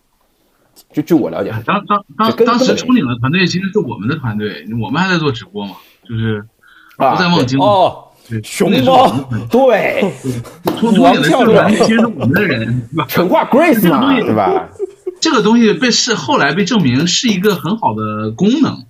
[0.91, 6.43] 就据我了解，当当当当时冲顶的团队其实是我们的团队，我们还在做直播嘛，就是
[6.97, 8.09] 不在望京哦，
[8.43, 9.07] 熊猫
[9.49, 10.01] 对，
[10.77, 13.05] 冲冲顶的这个团队其实是我们的人，对吧？
[13.07, 14.67] 陈化 Grace 嘛，对吧？
[15.21, 18.83] 这个东西被是后来被证明是一个很好的功能，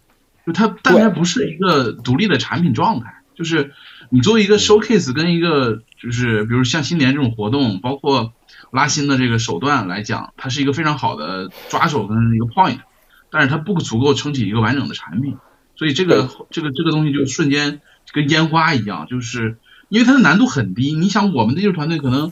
[0.48, 3.74] 就它，但它不是一个独立的产品状态，就是。
[4.12, 8.34] 你作为一个 showcase 跟一个就是比如像新年这种活动，包括
[8.70, 12.82] 拉新的这个手段来讲，它是一个非常好的抓手跟一个 point，
[13.32, 15.38] 但是它不足够撑起一个完整的产品，
[15.76, 17.82] 所以这个这个这个东西就瞬间
[18.14, 19.58] 跟烟花一样，就是
[19.90, 20.94] 因为它的难度很低。
[20.94, 22.32] 你想我们的这个团队可能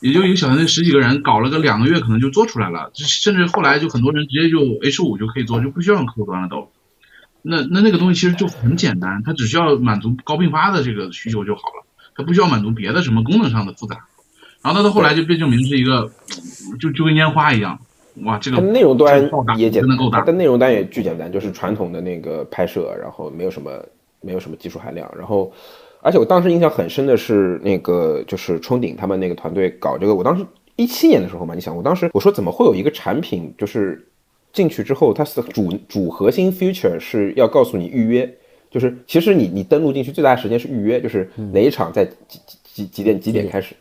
[0.00, 6.72] 也就一个小团队十几个人，搞了个两个月可能就做出来了，甚至后来就很多人直接就 H 五就可以做，就不需要用客户端了都。
[7.42, 13.96] 那那那个东西其实就很简单，它只需要满足高并发的这个需求就好了，它不需要满足别的什么功能上的复杂。
[14.62, 16.10] 然后它到后来就被证明是一个，
[16.78, 17.78] 就就跟烟花一样，
[18.24, 23.82] 哇，这个它内容端也简单，够大，它的内容端也巨简单，就是传统的那个拍摄，然后没有什么
[24.20, 25.10] 没有什么技术含量。
[25.16, 25.50] 然后，
[26.02, 30.44] 而且我当时印象很深的是那个就是冲顶他们那个团队搞这个，我当时
[30.76, 34.06] 一七年的时候嘛，你想我当时我说怎么会有一个产品就是。
[34.52, 38.34] 进去之后，它是主主核心 feature 是要告诉你预约，
[38.70, 43.74] 就是其实你你登录进去最大的时间是预约，就是哪一场在几几几几点几点开始，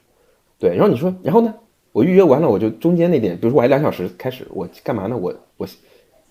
[0.60, 1.54] 对，然后你说然后呢，
[1.92, 5.18] 我预约完了，我就中间那点，比如说我还两小时开始，我干嘛呢？
[5.18, 5.68] 我我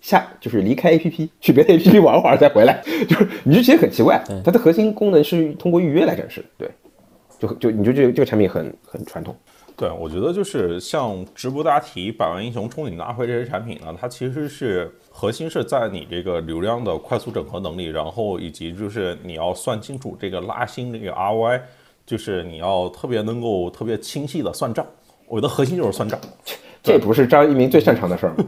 [0.01, 6.69] 下就是离开 APP 去别的 APP 玩会儿再回来，就是你就觉得很奇怪，它的核心功能是通过预约来展示，对，
[7.41, 9.35] 就就你就这个这个产品很很传统。
[9.79, 21.61] 对，我觉得就是像直播答题、百万英雄、冲顶大会这些产品呢，它其实是核心是在你这个流量的快速整合能力，然后以及就是你要算清楚这个拉新这个 ROI，
[22.05, 24.85] 就是你要特别能够特别清晰的算账。
[25.29, 26.19] 我的核心就是算账，
[26.83, 28.45] 这不是张一鸣最擅长的事儿吗？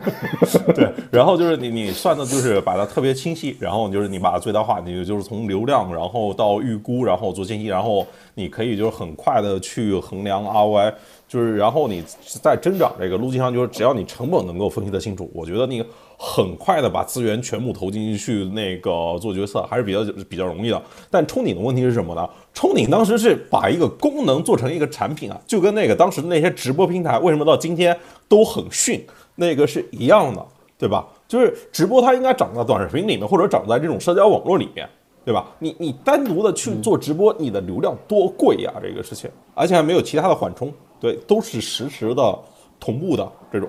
[0.75, 10.93] 对，然后就是你你算的就是把它特别清晰，然后就是你把它最大化，你就是从流量，然后到预估，然后做清晰，然后你可以就是很快的去衡量 ROI。
[11.31, 12.03] 就是，然后你
[12.43, 15.81] 在增长这个路径上，就是只要你成本能够分析得清楚，我觉得你
[16.19, 20.83] 很快的把资源全部投进去，那个做决策还是比较比较容易的。
[21.09, 22.29] 但冲顶的问题是什么呢？
[22.53, 27.97] 冲顶当时是把一个功能做成一个产品啊，就跟那个当时的那些直播平台为什么到今天
[28.29, 29.01] 都很逊，
[29.37, 30.45] 那个是一样的，
[30.77, 31.07] 对吧？
[31.29, 34.85] 就是直播它应该长在短视频里面，或者长在这种社交网络里面。
[35.23, 35.47] 对吧？
[35.59, 38.73] 你你单独的去做直播，你的流量多贵呀？
[38.83, 42.39] 这个事情，而且还没有其他的缓冲，对，都是实时的
[42.79, 43.69] 同步的这种。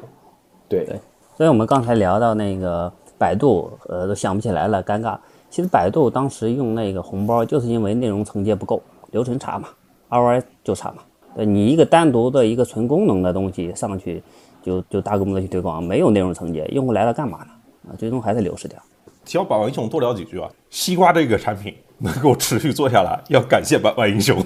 [0.68, 1.00] 对对，
[1.36, 5.18] 所以我们刚才聊到那个百度，呃，都想不起来了，尴尬。
[5.50, 9.68] 其实百度当时用那个红包，就是因为内容承接不够，流程差嘛
[10.10, 11.04] ，ROI 就差嘛。
[11.36, 14.22] 对你一个单独的一个纯功能的东西上去，
[14.62, 17.52] 就就大规模的去推广，没有内容承接，用户来了干嘛呢？
[17.90, 18.78] 啊，最终还是流失掉。
[19.26, 24.38] 提到百万英雄多聊几句啊，西瓜这个产品能够持续做下来，要感谢百万英雄。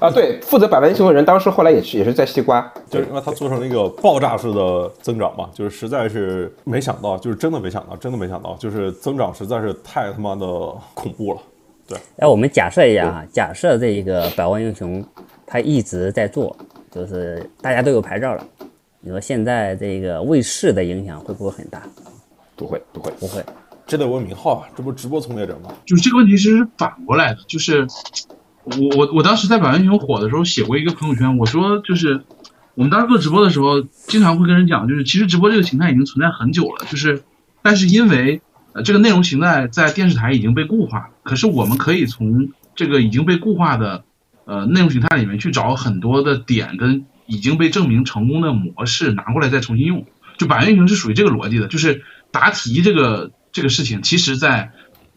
[0.00, 10.46] 啊，对，负责百万英雄的人当时后来也是也是在西瓜，就是因为他做成了一个爆炸式的增长嘛，就是实在是没想到，就是真的没想到，真的没想到，就是增长实在是太他妈的
[10.94, 11.40] 恐怖了。
[11.88, 15.02] 对，哎，我们假设一下啊，假设这个百万英雄
[15.46, 16.54] 他一直在做，
[16.90, 18.44] 就是大家都有牌照了，
[19.00, 21.82] 你说现在这个卫视的影响会不会很大？
[22.54, 23.44] 不会，不会，不会，
[23.86, 25.72] 这得问明浩啊，这不直播从业者吗？
[25.84, 27.86] 就是这个问题其实是反过来的，就是
[28.64, 32.24] 我我我当时在百万英雄火的时候写过一个朋友圈，我说就是
[32.74, 37.22] 我们当时做直播的时候，经常会跟人讲，就是其实直播这个形态已经存在很久了，就是
[37.62, 38.40] 但是因为
[38.72, 44.02] 呃这个内容形态在电视台已经被固化，可是我们可以从这个已经被固化的
[44.46, 50.04] 呃内容形态里面去找很多的点跟已经被证明成功的模式拿过来再重新用，
[50.38, 52.02] 就百万英雄是属于这个逻辑的，就是。
[52.32, 54.70] 答题这个这个事情，其实，在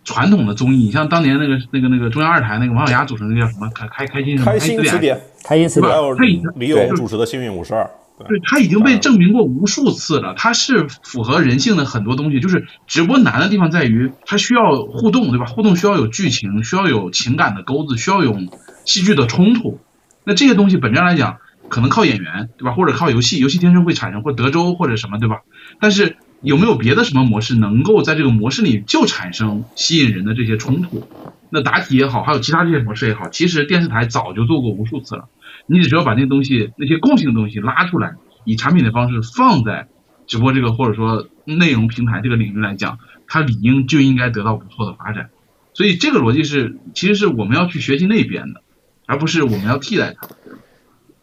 [0.05, 6.13] 传统的综艺，你像当年那个那个那个中央二台那个王小丫主持那个叫什么开开开心什么开心词典，开心词典，还有
[6.55, 7.91] 李咏主持的幸运五十二，
[8.29, 12.39] 对，他已经被证明过无数次了，他是符合人性的很多东西。
[12.39, 15.45] 就是直播难的地方在于，它需要互动，对吧？
[15.45, 18.37] 互动需要有剧情，需要有情感的钩子，需要有
[18.85, 19.79] 戏剧的冲突。
[20.23, 22.71] 那这些东西本质上来讲，可能靠演员，对吧？
[22.71, 25.41] 或者靠游戏，游戏天生会产生，或德州或者什么，对吧？
[25.81, 26.15] 但是。
[26.41, 31.03] 有没有别的什么模式能够在这个模式里就产生吸引人的这些冲突？
[31.49, 35.27] 那答题也好，还有其他这些模式也好，其实电视台早就做过无数次了。
[35.65, 39.87] 你只需要把那东西、那些共性的东西拉出来，以产品的方式放在
[40.27, 45.29] 直播这个或者说内容平台这个领域来讲，它理应就应该得到不错的发展。
[45.73, 48.61] 所以这个逻辑是，其实是我们要去学习那边的，
[49.05, 50.27] 而不是我们要替代它。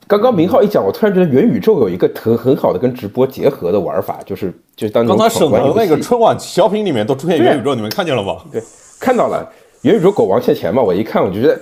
[0.09, 8.37] 刚刚明浩一讲，我突然觉得元宇宙有一个很很好的跟直播结合的玩法，就是就当刚才沈腾那个春晚小品里面都出现元宇宙，你们看见了吗？
[8.53, 8.62] 对，
[9.01, 11.59] 看到了元宇宙狗王欠钱嘛，我一看我就觉得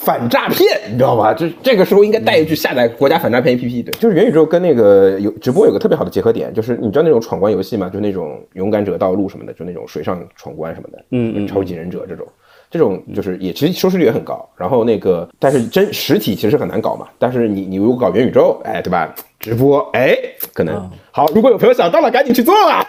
[0.00, 1.34] 反诈骗，你知道吧？
[1.34, 3.84] 就这个时候应该带一句下载国家反诈骗 APP。
[3.84, 7.90] 对，就是元宇宙跟那个有直播有个特别好的结合点，就是你知道那种闯关游戏吗？
[7.92, 12.26] 就那种勇敢者道路什么的，就那种水上闯关什么的，嗯嗯，超级忍者这种。
[12.74, 17.06] 这种就是也其实收视率也很高，然后那个但是真实体其实很难搞嘛。
[17.20, 19.14] 但是你你如果搞元宇宙，哎，对吧？
[19.38, 20.18] 直播，哎，
[20.52, 21.24] 可能好。
[21.32, 22.84] 如果有朋友想到了，赶紧去做啊！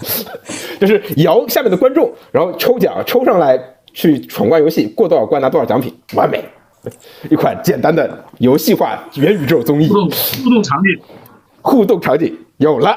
[0.78, 3.58] 就是摇下面的观众，然后抽奖抽上来
[3.94, 6.44] 去闯关游戏，过多少关拿多少奖品，完美。
[7.30, 11.00] 一款简单的游戏化元宇宙综艺，互动互动场景，
[11.62, 12.94] 互动场景有了，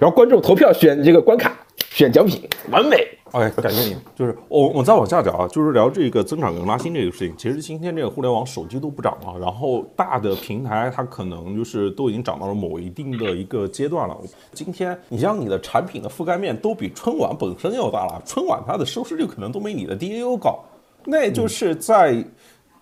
[0.00, 1.56] 然后观众投票选这个关卡，
[1.90, 3.06] 选奖品，完美。
[3.32, 3.96] 哎，感谢你。
[4.14, 7.34] 就是我，我再往下讲啊，就是聊这个增长跟拉新这个事情。
[7.36, 14.16] 其实今天这个互联网手机都不涨了，然后大的平台它可能就是都已经涨到了某一定的一个阶段了。
[14.52, 20.58] 今天你像你的产品的覆盖面都比春晚本身要大了，春晚它的收视率可能都没你的 DAU 高。
[21.04, 22.24] 那就是在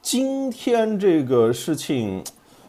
[0.02, 2.22] 今天这个事情。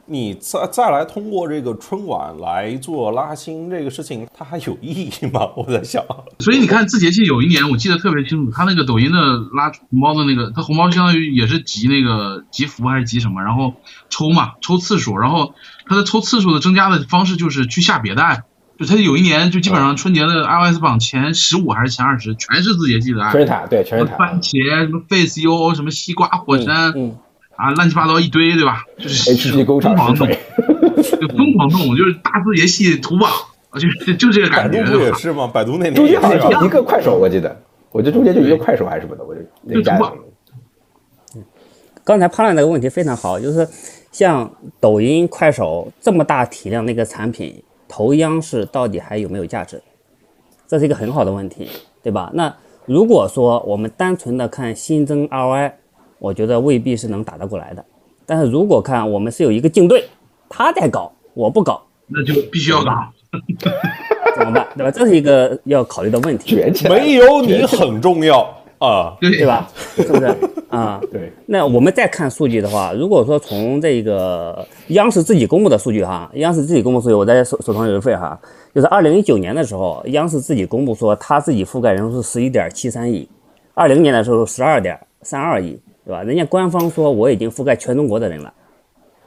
[0.09, 5.41] 你再再来通过这个春晚来做拉新这个事情，它还有意义吗？
[5.55, 6.03] 我在想。
[6.39, 9.17] 所以你看，字节系有一年我记得特别清楚，他那个抖音的
[9.55, 13.75] 拉红包的那个，他红包相当于也是集那个集福还是集什么，然后
[14.09, 15.53] 抽嘛，抽次数，然后
[15.85, 18.41] 他的抽次数的增加的方式就是去下别的 app，
[18.79, 24.15] 就他有一年就基本上春节的 iOS 榜前十五还是前二十全是字节系的 app，全是塔，对，全是塔。
[24.17, 26.93] 番茄什么 Face U 什么西瓜火山。
[26.95, 27.15] 嗯
[27.59, 28.85] 啊，乱七八糟一堆，对吧？
[28.97, 33.29] 就是 HG 工厂疯狂弄，就疯狂弄， 就是大字节系图榜，
[33.73, 35.05] 就就这个百度感觉，不对吧？
[35.05, 35.45] 也是吗？
[35.45, 40.17] 百度那年中间好像就一个快手，我记得，我觉得中间就一个快手还是什么的，我就那就图加上榜
[42.05, 43.67] 刚才潘亮那个问题非常好，就是
[44.11, 49.81] 像抖音、快手这么大体量的一个产品，投央视到底还有没有价值？
[50.65, 51.67] 这是一个很好的问题，
[52.01, 52.31] 对吧？
[52.33, 55.73] 那如果说我们单纯的看新增 ROI，
[56.19, 57.83] 我觉得未必是能打得过来的。
[58.25, 60.05] 但是如果看我们是有一个竞对，
[60.47, 62.91] 他在搞，我不搞，那就必须要搞。
[64.35, 64.67] 怎么办？
[64.75, 64.91] 对吧？
[64.91, 66.55] 这是一个要考虑的问题，
[66.87, 68.41] 没有你很重要
[68.79, 69.15] 啊。
[69.19, 69.45] 对对？
[69.45, 69.69] 吧？
[69.95, 70.25] 是不是
[70.69, 70.99] 啊？
[71.11, 78.39] 对，那我们再看数据的话，如果说从这个央视自己公布的数据哈，央视自己公布数据，我在手手上有一份哈，
[78.73, 83.27] 就是二零一九年的时候，央视自己公布说他自己覆盖人数是十一点七三亿，
[83.73, 85.79] 二零年的时候十二点三二亿，
[86.09, 86.23] 对吧？
[86.23, 88.51] 人家官方说我已经覆盖全中国的人了，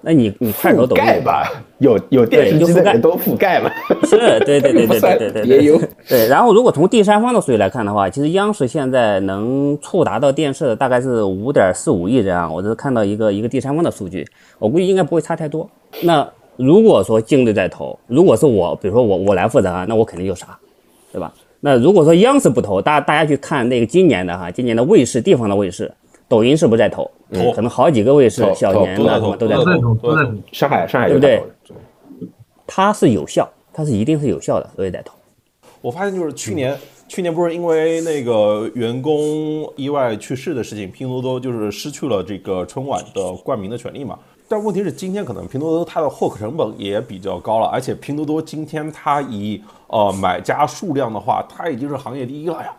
[0.01, 3.71] 那你你快手、覆抖音盖吧，有有电视机的人都覆盖了，
[4.03, 5.81] 是，对对对对对对对，也 有。
[6.09, 14.27] 对，然后如果从第三方的数据来看的话，其实央视现在能触达到电视的大概是五点四五亿人啊，我这是看到一个一个第三方的数据，
[14.59, 15.71] 我估计应该不会差太多。
[16.01, 20.49] 那如果说竞对在投，如果是我，比如说我我来负责啊，那我肯定就杀，
[21.13, 21.33] 对吧？
[21.61, 25.89] 那如果说央视不投，大大家去看那个今年的哈，今年的卫视地方的卫视，
[26.33, 27.11] 抖音是不是在投？
[27.31, 30.23] 投可能好几个卫视，小年的什么都在都在投，都在。
[30.51, 31.43] 上海上海对不对
[32.67, 35.13] 它是有效，它是一定是有效的，所以在投。
[35.83, 36.75] 我发现就是去年，
[37.07, 44.19] 去年不是因为那个员工意外去世的事情，拼多多就是失去了这个春晚的冠名的权利嘛。
[44.49, 52.75] 但问题是，今天可能拼多多它的获客成本也比较高了，而且拼多多今天它以呃买家数量的话，它已经是行业第一了呀。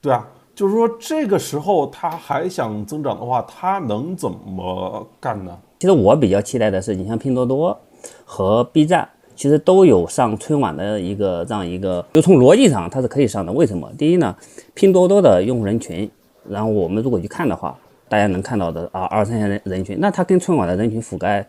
[0.00, 0.24] 对啊，
[0.56, 5.56] 就是说这个时候它还想增长的话，它能怎么干呢？
[5.78, 7.78] 其实我比较期待的是，你像拼多多
[8.24, 13.52] 和 B 站，其实都有上春晚的一个这样一个，就从逻辑上它是可以上的。
[13.52, 13.86] 为什么？
[13.98, 14.34] 第一呢，
[14.72, 16.10] 拼多多的用户人群，
[16.48, 17.76] 然后我们如果去看的话，
[18.08, 21.46] 大家能看到的啊，二三线人人群，那它跟春晚的人群覆盖，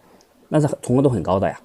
[0.49, 1.57] 那是重合度很高的呀。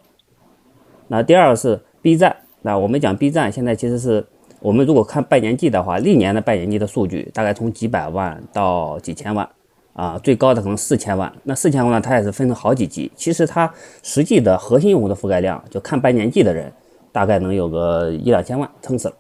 [1.09, 4.25] 那第二是 B 站，那我们讲 B 站现在其实是
[4.63, 9.49] 我们如果看拜年季的话，历年的拜年季的数据大概从几百万到几千万。
[9.95, 13.13] 啊，最高的可能四千万，那四千万呢，它也是分成好几级。
[13.15, 13.71] 其实它
[14.03, 16.73] 实际的核心用户的覆盖量，就看拜年季的人，
[17.13, 19.15] 大概能有个一两千万，撑死了，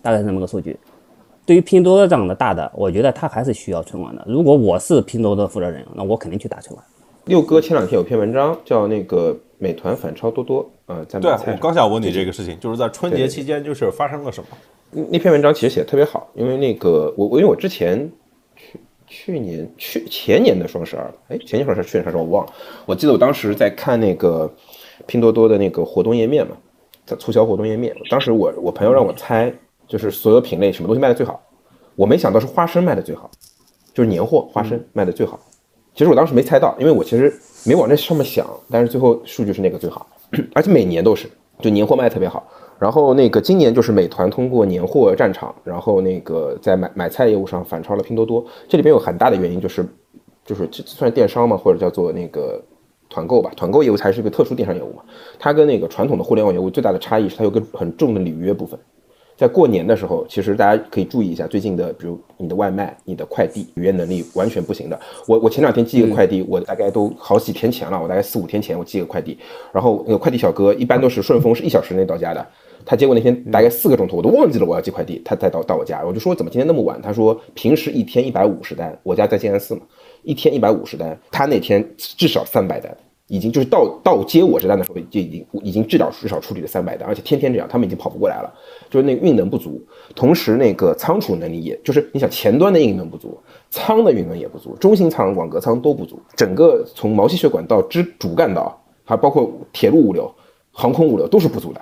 [0.00, 0.78] 大概是这么个数据。
[1.44, 4.24] 对于拼多多这样的大的，我觉得它还是需要春晚的。
[4.26, 6.82] 如果我是拼多多的负责人，那我肯定去打春晚。
[7.26, 11.52] 六哥前两天有篇文章叫那个美团反超多多，呃，在对啊，我。
[11.60, 14.48] 刚想问你这个事情，就是在春节期间就是发生了什么？
[14.94, 18.10] 那那篇文章其实写的特别好，因为那个我我因为我之前
[18.56, 22.52] 去去年去前年的双十二，哎，前年双十二，去年双十二我忘了。
[22.86, 24.52] 我记得我当时在看那个
[25.06, 26.56] 拼多多的那个活动页面嘛，
[27.04, 27.94] 在促销活动页面。
[28.08, 29.52] 当时我我朋友让我猜，
[29.86, 31.42] 就是所有品类什么东西卖的最好，
[31.96, 33.30] 我没想到是花生卖的最好，
[33.92, 35.38] 就是年货花生卖的最好。
[35.94, 37.32] 其实我当时没猜到，因为我其实
[37.64, 40.06] 没往那上面想，但是最后数据是那个最好，
[40.54, 41.28] 而且每年都是，
[41.60, 42.44] 就年货卖的特别好。
[42.84, 48.44] 然后那个今年就是美团通过年货战场，然后那个在买买菜业务上反超了拼多多。
[48.68, 49.86] 这里边有很大的原因就是，
[50.44, 52.62] 就是这算是电商嘛，或者叫做那个
[53.08, 53.50] 团购吧。
[53.56, 55.02] 团购业务才是一个特殊电商业务嘛，
[55.38, 58.78] 它跟那个传统的互联网业务最大的差异是它有个很重的履约部分。
[59.34, 65.00] 在过年的时候，其实大家可以注意一下最近的，比如你的外卖、你的快递，履约能力完全不行的。
[65.26, 69.38] 我我前两天寄一个快递，我大概都好几天前了，我大概四五天前我寄个快递，
[69.72, 72.46] 然后那个快递小哥一般都是顺丰是一小时内到家的，
[72.84, 77.00] 他结果那天大概四个钟头，我都忘记了我要寄快递，他才到到我家，我就说怎么今天那么晚？
[77.00, 79.82] 他说平时一天一百五十单，我家在静安寺嘛，
[80.22, 82.94] 一天一百五十单，他那天至少三百单。
[83.28, 88.52] 已经就是到到接我这单的时候，就已经已经至少至少处理了三百单，而且天天这样，他们已经跑不过来了，
[88.90, 89.82] 就是那个运能不足，
[90.14, 93.40] 同时那个仓储能力也就是你想前端的运能不足，
[93.70, 100.30] 仓的运能也不足，中型仓、网格仓都不足，整个从毛细血管到支主干道，还包括铁路物流、
[100.70, 101.80] 航空物流都是不足的。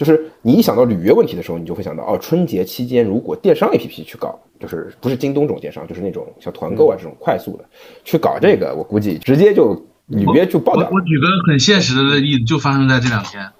[0.00, 7.66] 就是你一想到履约问题的时候，你就会想到哦，春节期间如果电商 APP 去搞，就是不是京东这种电商，就是那种像团购啊这种快速的
[8.02, 9.74] 去搞这个，我估计直接就
[10.06, 13.50] 履约就爆掉我举个很现实的例子，就发生在这两天。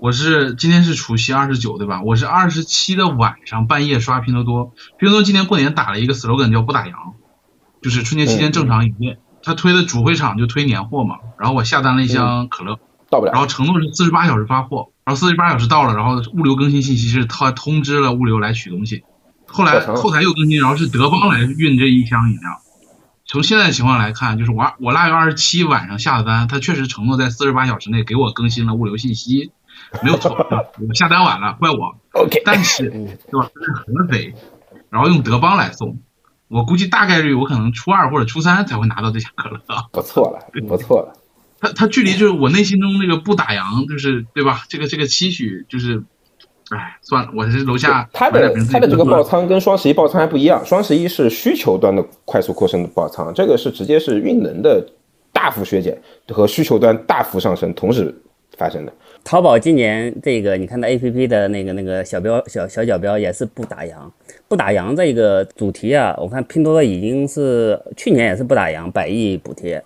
[0.00, 2.00] 我是今天是除夕二十九对吧？
[2.02, 6.92] 我是二十七的晚上半夜刷拼多多，拼多多今年过年打了一个 slogan 叫不打烊，
[7.82, 9.18] 就是春节期间正常营业。
[9.42, 12.78] 他推的主会场就推年货嘛，然后我下单了一箱可乐，
[13.10, 13.32] 到不了。
[13.32, 19.02] 然后承诺是四十八小时发货，然后四十八小时到了，然后物流更新信息是他通知了物流来取东西，
[19.44, 22.60] 后来后台又更新，然后是德邦来运这一箱饮料。
[23.26, 29.50] 从现在的情况来看，就是我我腊月二十七晚上下的单，他确实承诺在四十八小时内给我更新了物流信息，
[30.00, 30.30] 没有错，
[30.88, 31.96] 我下单晚了，怪我。
[32.12, 33.50] OK，但是 对吧？
[33.52, 34.32] 这是合肥，
[34.90, 35.98] 然后用德邦来送，
[36.46, 39.60] 我估计大概率我可能初二或者初三才会拿到这箱可乐。
[39.90, 41.14] 不错了，不错了。
[41.60, 44.62] 他他距离就是我内心中那个不打烊，就是对吧？
[44.68, 46.02] 这个这个期许就是，
[46.70, 54.84] 哎，算了，我是楼下他的他的这个爆仓跟双十一爆仓还不一样，双十一是需求端的快速扩升的爆仓，这个是直接是运能的
[55.32, 55.96] 大幅削减
[56.28, 58.14] 和需求端大幅上升同时
[58.56, 58.92] 发生的。
[59.22, 63.92] 淘宝今年这个你看到 A P P 的那个那个小标小小角标也是不打烊，
[64.48, 69.84] 不打烊这个主题啊，我看拼多多已经是去年也是不打烊，百亿补贴。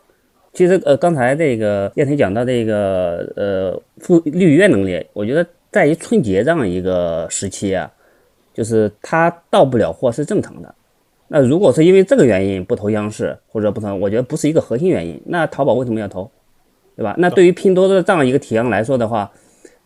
[0.55, 7.91] 其实呃，刚才这个燕婷讲到这个呃付履约能力，我觉得在于春节这样一个时期啊，
[8.55, 10.75] 就是它到不了货是正常的。
[11.27, 15.21] 那如果是因为这个原因不投央视或者不投，我觉得不是一个核心原因。
[15.27, 16.31] 那淘宝为什么要投？
[16.97, 17.17] 对吧？
[17.19, 19.29] 那对于拼多多这样一个体量来说的话，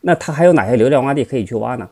[0.02, 1.88] 那它还有哪些流量洼地可以去挖呢？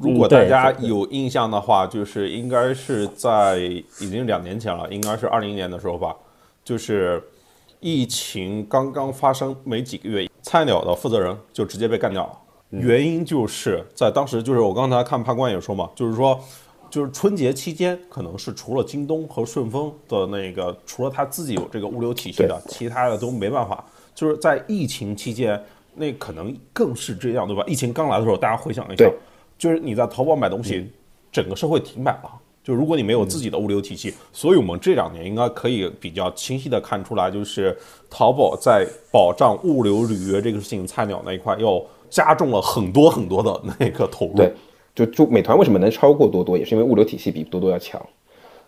[0.00, 6.14] 如果大家有印象的话，就是应该是在已经两年前了，应该是二零年的时候吧，
[6.62, 7.20] 就是
[7.84, 12.32] 疫情刚刚发生没几个月，菜鸟的负责人就直接被干掉了。
[12.70, 16.40] 原因就是在当时，就是我刚才看判官也说嘛，就是说，
[16.88, 23.84] 就是春节期间，可能是除了京东和顺丰的那个，除了他自己有这个物流体系的，其他的都没办法。
[24.14, 25.62] 就是在疫情期间，
[25.94, 27.62] 那可能更是这样，对吧？
[27.66, 29.04] 疫情刚来的时候，大家回想一下，
[29.58, 30.90] 就是你在淘宝买东西，
[31.30, 32.30] 整个社会停摆了。
[32.64, 37.76] 就如果你没有自己的物流体系，所以我们这两年应该可以比较清晰的看出来，就是
[38.08, 44.34] 淘宝在保障物流履约这个事情，菜鸟那一块又加重了很多很多的那个投入。
[44.34, 44.50] 对，
[44.94, 48.00] 就就美团为什么能超过多多，也是因为物流体系比多多要强。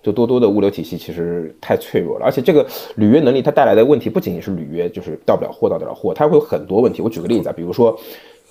[0.03, 7.03] 就多多的物流体系其实太脆弱了，而且这个履约能力它带来的问题不仅仅是履约，就是到不了货到得了货，它会有很多问题。
[7.03, 7.99] 我举个例子啊，比如说，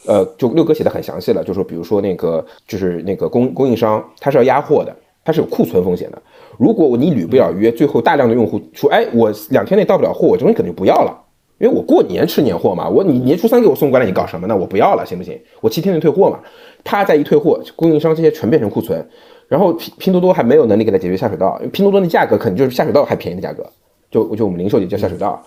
[0.05, 4.93] 呃，就六哥写的很详细了，就说比如说那个就是那个供供应商他是要压货的，
[5.25, 6.21] 它是有库存风险的。
[6.57, 11.11] 如果你履不了约，最后大量的用户说，哎，我两天内到不了货，我这东西可能就不要了，
[11.57, 14.55] 因为我过年吃年货嘛，我你年初三给我送过来，你搞什么呢？
[14.55, 15.37] 我不要了，行不行？
[15.59, 16.39] 我七天内退货嘛。
[16.83, 19.05] 他再一退货，供应商这些全变成库存。
[19.47, 23.63] 然后拼拼多多还没有能力给他解决下水道，因为拼多多的价格肯定就是下水道还便宜的价格，
[24.09, 25.39] 就就我们零售也叫下水道，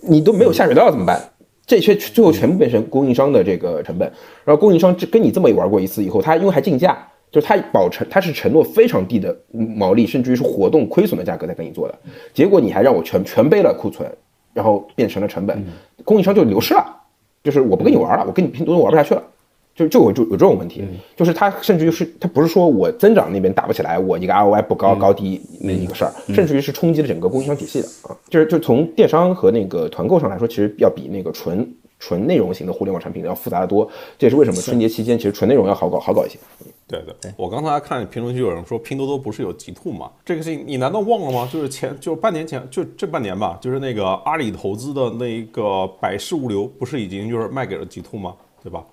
[0.00, 1.18] 你都没有下水道怎么办？
[1.66, 4.06] 这些最后全部变成供应商的这个成本，
[4.44, 6.96] 然后供应商这跟你这么玩过一次以后，他因为还竞价，
[7.30, 11.98] 就是他保承他是承诺非常低的毛利，甚至于是活动亏损的价格在跟你做的，
[12.32, 14.10] 结果你还让我全全背了库存，
[14.54, 15.64] 然后变成了成本，
[16.04, 16.84] 供应商就流失了，
[17.42, 19.22] 就是我不跟你玩了，我跟你拼多多玩不下去了。
[19.74, 20.82] 就就有就有这种问题，
[21.14, 27.88] 就是它甚至于是它不是说我增长那边打不起来，我一个 ROI 不高高低那一个事儿，甚至于是冲击了整个供应商体系的。
[28.08, 28.16] 啊。
[28.30, 33.88] 就是就从电商和那个团购上来说，其实要比那个纯纯内容型的互联网产品要复杂的多。
[34.18, 36.38] 这也是为什么春节期间其实纯内容要好搞好搞一些。
[36.88, 40.08] 对对，我刚才看评论区有人说拼多多不是有极兔吗？
[40.24, 41.48] 这个事情你难道忘了吗？
[41.52, 48.36] 就是前就是半年前就这半年吧，就是那个阿里投资的那个百世物流不是已经就是卖给了极兔吗？
[48.62, 48.84] 对吧？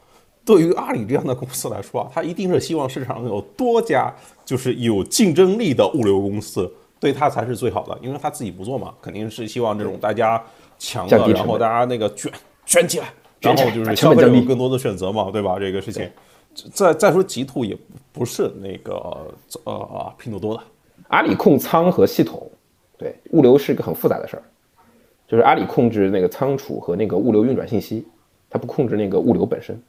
[0.44, 4.12] 对于阿里这样的公司来说啊，它一定是希望市场上有多家
[4.44, 10.44] 就是有竞争力的物流公司，对它才是最好的，因为它自己不做嘛，肯定是希望这种大家
[10.80, 12.32] 强的，然后大家那个卷
[12.66, 15.58] 卷起来，然后就是消费者有更多的选择嘛，对吧？
[15.60, 16.10] 这个事情，
[16.72, 17.78] 再再说极兔也
[18.12, 18.94] 不是那个
[19.66, 20.64] 呃拼多多的，
[21.10, 22.50] 阿里控仓和系统，
[22.98, 24.44] 对物流是一个很复杂的事儿，
[25.28, 28.08] 就是阿里控制那个仓储和那个物流运转信息，
[28.50, 29.82] 它不控制那个物流本身。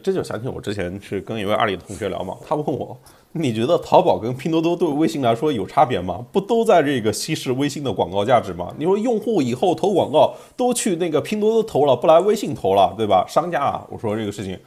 [0.00, 2.96] 这就想起我之前是跟一位阿里的同学聊嘛，他问我，
[3.32, 6.24] 你觉得淘宝跟拼多多对微信来说有差别吗？
[6.32, 8.72] 不都在这个稀释微信的广告价值吗？
[8.78, 13.24] 你说用户以后投广告都去那个拼多多投了，不来微信投了，对吧？
[13.28, 14.58] 商家啊，我说这个事情，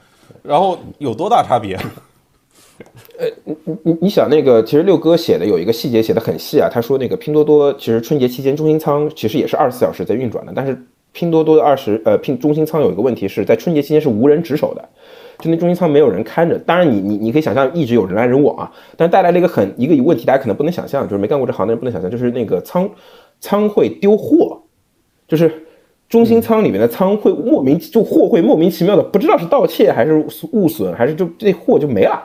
[0.43, 1.79] 然后有多大差别？
[3.19, 10.83] 呃，你你你想那个，其实六哥写的有一个细节写的很细啊，他说那个拼多多其实春节期间中心仓其实也是二十四小时在运转的，但是
[11.13, 14.89] 拼多多的二十呃拼中心仓有一个问题是在春节期间是无人值守的。
[15.39, 22.87] 就那中心仓没有人看着，当然你你你可以想象一直有人来人往啊，但带来了一个很一个问题，大家可能不能想象，就是没干过这行的人不能想象，就是那个仓
[23.39, 24.61] 仓会丢货，
[25.27, 25.65] 就是
[26.07, 32.21] 中心仓里面的仓会莫名就货会莫名其妙的不知道是盗窃还是误损还是就这货就没了，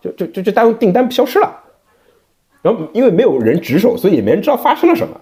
[0.00, 1.56] 就就就就单订单消失了。
[2.62, 5.20] 然后因为没有人值守，所以也没人知道发生了什么。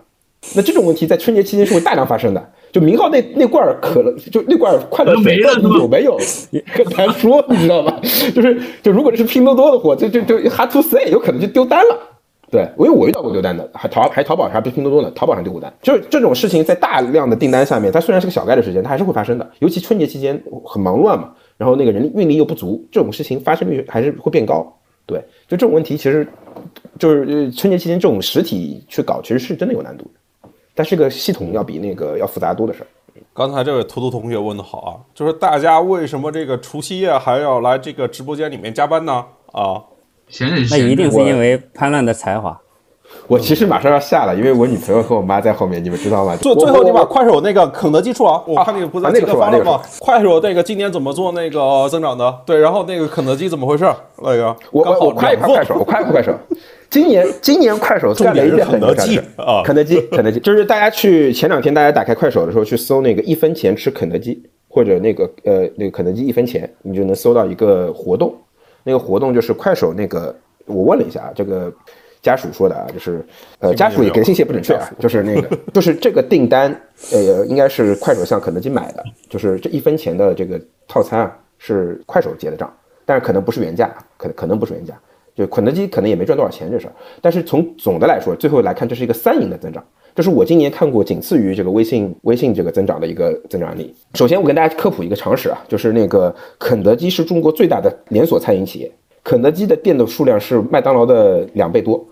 [0.54, 2.52] 那这种问题在春节期间是会大量发生的。
[2.76, 6.14] 就明浩那那罐可乐，就那罐快乐水有没有
[6.66, 7.98] 很难说，你知道吧？
[8.34, 11.98] 就是就如果这是拼多多的货，就就就 hard to say，有可能就丢单了。
[12.50, 15.72] 对，因为我遇到过丢单的，还淘还淘宝还不是拼多多的，淘宝上丢过单。
[15.80, 19.50] 就是这种事情在大量的订单下面，它虽然是个小概率事件，它还是会发生的。
[19.60, 24.70] 尤其春节期间很忙乱嘛，然后那个人运力又不足，这种事情发生率还是会变高。
[25.06, 25.18] 对，
[25.48, 26.28] 就这种问题，其实
[26.98, 30.10] 就是呃春节期间这种实体去搞，其实是真的有难度的。
[30.76, 32.86] 但是个系统要比那个要复杂多的事儿。
[33.32, 39.24] 刚才这位图图同学问的好啊，就是大家为什么这个除夕夜还要来这个直播间里面加班呢？
[39.52, 39.82] 啊，
[40.28, 42.60] 闲着那一定是因为潘乱的才华。
[43.28, 46.36] 我其实马上要下了，因为我女朋友和我妈在后面，你们知道吗？
[46.36, 49.82] 最最后你把快手那个肯德基出啊，我看那个不在啊那个发了吗那个？
[50.00, 52.40] 快手那个今年怎么做那个增长的？
[52.44, 53.84] 对，然后那个肯德基怎么回事？
[54.18, 56.34] 那个我我我夸一夸两个快手，我快一夸快手。
[56.88, 68.34] 今年今年快手干了一件很牛叉的事啊肯德基 肯德基就是大家去前两天大家打开快手的时候去搜那个一分钱吃肯德基，或者那个呃那个肯德基一分钱，你就能搜到一个活动。
[68.84, 70.34] 那个活动就是快手那个，
[70.64, 71.72] 我问了一下啊，这个
[72.22, 73.24] 家属说的啊，就是
[73.58, 76.70] 呃家属也给的信息也不准确啊， 就是那个就是这个订单
[77.12, 82.72] 呃应该是快手向肯德基买的，就是这一分钱的这个套餐啊是快手结的账，
[83.04, 84.94] 但是可能不是原价，可可能不是原价。
[85.36, 89.84] 就肯德基可能也没赚多少钱这事儿，但是从总的来说，最后来看，这是一个三赢的增长，
[90.14, 93.94] 这是我今年看过仅次于这个微信微信这个增长的一个增长案例。
[94.14, 98.90] 首先，我跟大家科普一个常识啊，就是那个肯德基是中国最大的连锁餐饮企业，
[99.22, 102.02] 肯德基的店的数量是麦当劳的两倍多。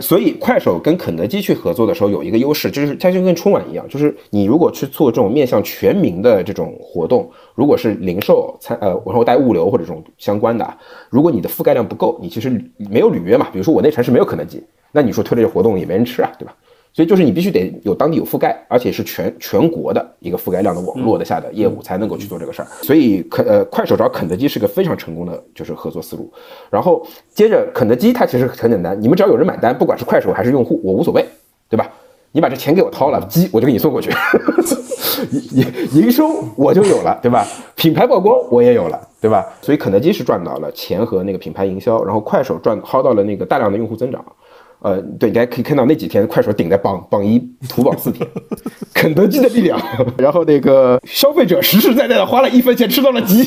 [0.00, 10.78] 所以快手跟肯德基去合作的时候有一个优势，就是它就跟春晚一样，就是你如果去做这种面向全民的这种活动，如果是零售、餐呃，然后带物流或者这种相关的，
[11.10, 16.54] 如果你的覆盖量不够，你其实没有履约嘛，比如说我那城市没有肯德基，那你说推这个活动也没人吃啊，对吧？
[16.98, 22.66] 所以就是你必须得有当地有覆盖，而且是全全国的一个覆盖量的网络的下的业务才能够去做这个事儿。
[22.82, 26.28] 所以肯呃快手找肯德基是个非常成功的就是合作思路。
[26.68, 31.24] 然后接着肯德基它其实很简单，你们只要有人买单，不管是快手还是用户，我无所谓，
[31.68, 31.88] 对吧？
[32.32, 34.10] 你把这钱给我掏了，鸡我就给你送过去，
[35.30, 37.46] 营 营营收我就有了，对吧？
[37.76, 39.46] 品牌曝光我也有了，对吧？
[39.62, 44.24] 所以肯德基是赚到了钱和那个品牌营销，然后快手赚薅到了那个大量的用户增长。
[44.80, 48.26] 呃，对，大家可以看到那几天快手顶在榜榜一图榜四天，
[48.94, 49.80] 肯德基的力量，
[50.16, 53.44] 然后那个消费者实实在在的花了一分钱吃到了鸡，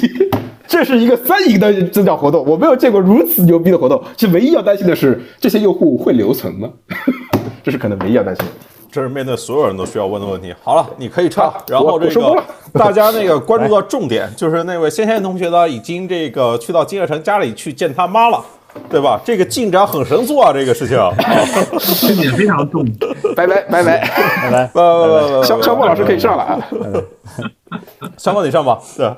[0.67, 4.01] 这是一个三赢的增长活动，我没有见过如此牛逼的活动。
[4.17, 6.69] 其实唯一要担心的是，这些用户会留存吗？
[7.63, 8.51] 这是可能唯一要担心的。
[8.91, 10.53] 这是面对所有人都需要问的问题。
[10.61, 11.63] 好了，你可以唱好。
[11.69, 18.43] 然后这个大家那个关注到 重点，就是那位仙仙同学呢，已经这个去到金月城家里去见他妈了，
[18.89, 19.21] 对吧？
[19.23, 20.97] 这个进展很神速啊，这个事情。
[22.07, 22.85] 这点非常重。
[23.35, 24.09] 拜拜拜拜，
[24.43, 24.71] 拜拜。
[25.43, 26.59] 肖肖波老师可以上了啊。
[28.17, 28.79] 香港你上吧。
[28.97, 29.11] 对，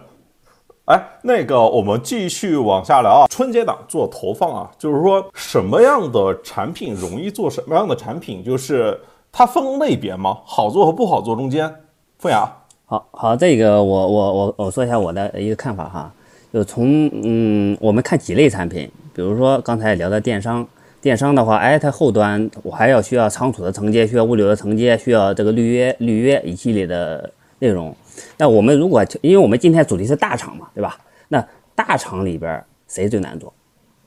[0.86, 3.28] 哎，那个我们继续往下聊啊。
[3.30, 9.00] 春节档做投放啊，就是说什么样的产品容易做什么样的产品，就是
[9.32, 10.38] 它分类别吗？
[10.46, 11.74] 好做和不好做中间，
[12.20, 12.52] 凤雅。
[12.86, 16.12] 好好，这个我我我我说一下我的一个看法哈，
[16.54, 20.68] 就从嗯，我们看几类产品，比如说刚才聊的电商，
[21.02, 27.96] 电商的话，哎，它后端我还要需要仓储的承接，需要物流的承接，需要这个预约预约一系列的内容。
[28.38, 30.98] 那我们如果因为我们今天主题是大厂嘛，对吧？
[31.30, 31.46] 那
[31.76, 33.54] 大厂里边谁最难做？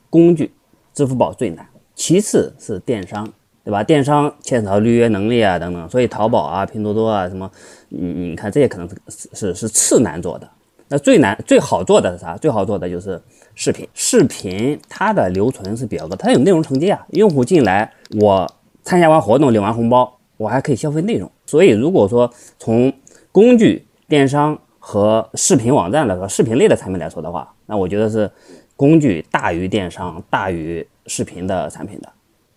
[0.09, 0.51] 工具，
[0.93, 3.27] 支付宝最难，其次是电商，
[3.63, 3.83] 对吧？
[3.83, 7.49] 电商牵扯到预约能力啊等等，所以淘宝啊、拼多多啊什么，
[7.89, 10.49] 你你看这些可能是是是次难做的。
[10.89, 12.37] 那最难最好做的是啥？
[12.37, 13.21] 最好做的就是
[13.57, 17.03] 视频，视频它的留存是比较高，它有内容承接啊。
[17.09, 17.91] 用户进来，
[18.21, 18.49] 我
[18.83, 21.29] 参加完活动领完红包，我还可以消费内容。
[21.47, 22.93] 所以如果说从
[23.31, 28.29] 工具、电商和视频网站来说，视频类的产品来说的话，那我觉得是
[28.75, 32.07] 工具大于电商、大于视频的产品的。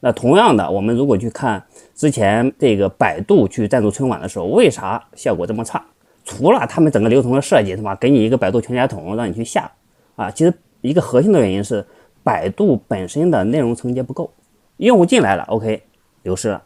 [0.00, 1.62] 那同样的，我们如果去看
[1.94, 5.82] 之前这个百度去赞助春晚的时候，为啥效果这么差？
[6.26, 9.72] 除了他们整个流程的设计，是吧给你一个百度全家桶让你去下
[10.14, 11.84] 啊，其实一个核心的原因是
[12.22, 14.30] 百度本身的内容承接不够，
[14.78, 15.82] 用户进来了，OK，
[16.22, 16.62] 流失了。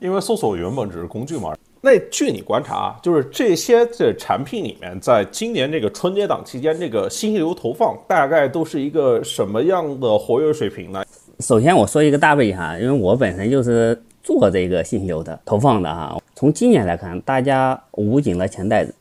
[0.00, 1.56] 因为搜索原本只是工具嘛。
[1.80, 11.04] 那据你观察啊，就是这些这产品里面，在今年这个春节档期间，这个信息流投放大概都是一个什么样的活跃水平呢？
[11.38, 16.20] 首先我说一个大背景哈，因为我本身就是做这个信息流的投放的哈。
[16.34, 18.92] 从今年来看，大家捂紧了钱袋子，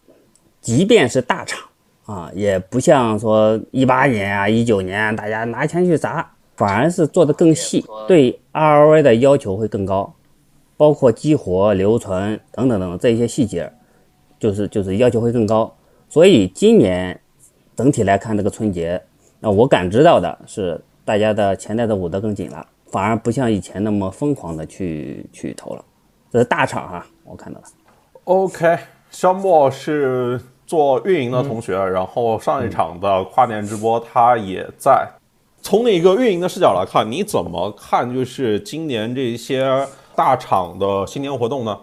[0.61, 1.67] 即便是大厂
[2.07, 10.15] 啊，也不像说一八年啊、一九年大家拿钱去砸，反而是做的更细，对 ROI 的要求会更高，
[10.77, 13.69] 包括激活、留存等等等这些细节，
[14.39, 15.75] 就是就是要求会更高。
[16.07, 17.19] 所以今年
[17.75, 19.03] 整体来看，这个春节，
[19.41, 25.83] 那我感知到的是大家的钱袋子捂得更紧了，反而不像以前那么疯狂的去去投了。
[26.31, 27.65] 这是大厂哈，我看到了。
[28.23, 28.77] OK，
[29.09, 35.09] 肖莫是做运营的同学，然后上一场的跨年直播他也在。
[35.61, 41.77] 从那个运营的视角来看，你怎么看就是今年这些大厂的新年活动呢？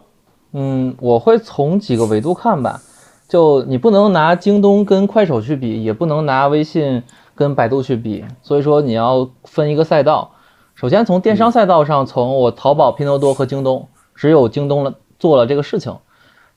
[0.53, 2.81] 嗯，我会从几个维度看吧。
[3.27, 7.03] 就你不能拿京东跟快手去比，也不能拿微信
[7.35, 10.31] 跟百度去比，所以说你要分一个赛道。
[10.75, 15.97] 首先从电商赛道上，从我淘宝、拼多多和京东，只有京东了做了这个事情，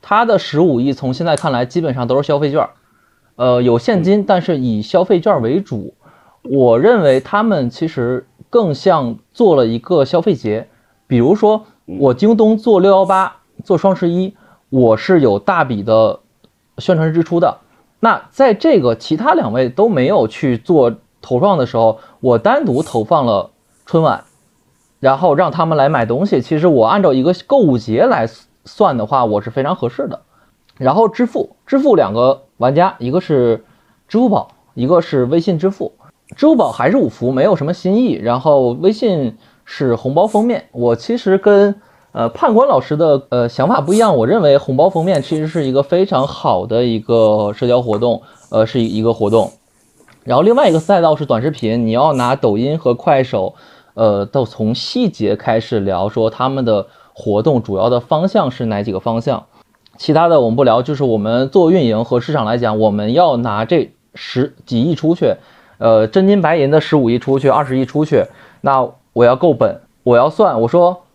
[0.10, 2.66] 它的十五亿从现在看来基本上都是消费券，
[3.36, 5.96] 呃，有现金，但是以消费券为主。
[6.44, 10.70] 我认为他们其实更像做了一个消费节，
[11.08, 13.36] 比如说我京东做六幺八、
[13.66, 14.34] 做双十一，
[14.70, 16.22] 我是有大笔的
[16.78, 17.58] 宣传支出的。
[18.00, 23.50] 那在这个其他两位都没有去做投放的时候，我单独投放了
[23.86, 24.24] 春晚，
[25.02, 26.42] 然后让他们来买东西。
[26.42, 28.26] 其实我按照一个购物节来
[28.68, 30.22] 算的话，我是非常合适的。
[30.78, 33.66] 然后支付，支付两个玩家，一个是
[34.08, 35.92] 支付宝，一个是微信支付。
[36.36, 38.12] 支付宝还是五福，没有什么新意。
[38.12, 40.66] 然后微信是红包封面。
[40.74, 41.74] 我其实跟
[42.12, 49.52] 呃判官老师的呃想法不一样，我认为红包封面其实是一个非常好的一个社交活动，呃是一个活动。
[50.24, 53.56] 然后另外一个赛道是短视频，你要拿抖音和快手，
[53.94, 56.86] 呃，都从细节开始聊，说他们的
[57.20, 59.46] 活动主要的方向是哪几个方向。
[59.98, 65.34] 其他的我们不聊，就是我们做运营和市场来讲，我们要拿这十几亿出去。
[65.80, 68.24] 呃，真金白银的十五亿出去，二十亿出去，
[68.62, 70.62] 那我要够本，我要算。
[70.62, 71.06] 我说，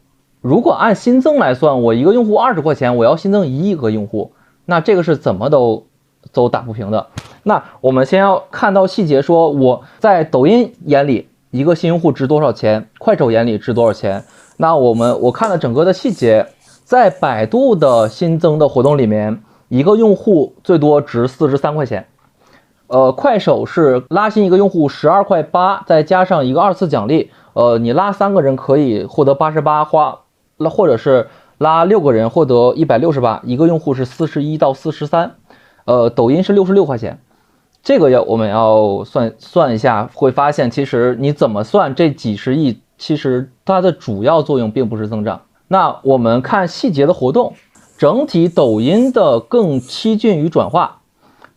[0.41, 4.33] 如果按新增来算，我一个用户二十块钱，我要新增一亿个用户，
[4.65, 5.87] 那这个是怎么都
[6.33, 7.07] 都打不平的。
[7.45, 14.25] 那我们先要看到细节，说我在抖音眼里一个新用户值多少钱，快手眼里值多少钱。
[14.63, 16.47] 那我们我看了整个的细节，
[16.85, 22.07] 在百度的新增的活动里面，一个用户最多值四十三块钱。
[22.87, 30.21] 呃，快手是拉新一个用户十二块八，再加上一个二次奖励，呃，你拉三个人可以获得八十八花，
[30.59, 31.27] 那或者是
[31.59, 35.33] 拉六个人获得一百六十八，一个用户是四十一到四十三，
[35.87, 37.19] 呃，抖音是六十六块钱，
[37.83, 45.43] 这个要我们要算算一下，会发现其实你怎么算这几十亿，其实它的主要作用并不是增长。
[45.67, 47.55] 那我们看细节的活动，
[47.99, 51.01] 整体抖音的更趋近于转化。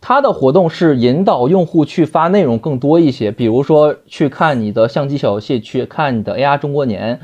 [0.00, 7.20] 它的活动是引导用户去发内容更多一些，比如说去看你的相机小游戏，去看你的 AR 中国年，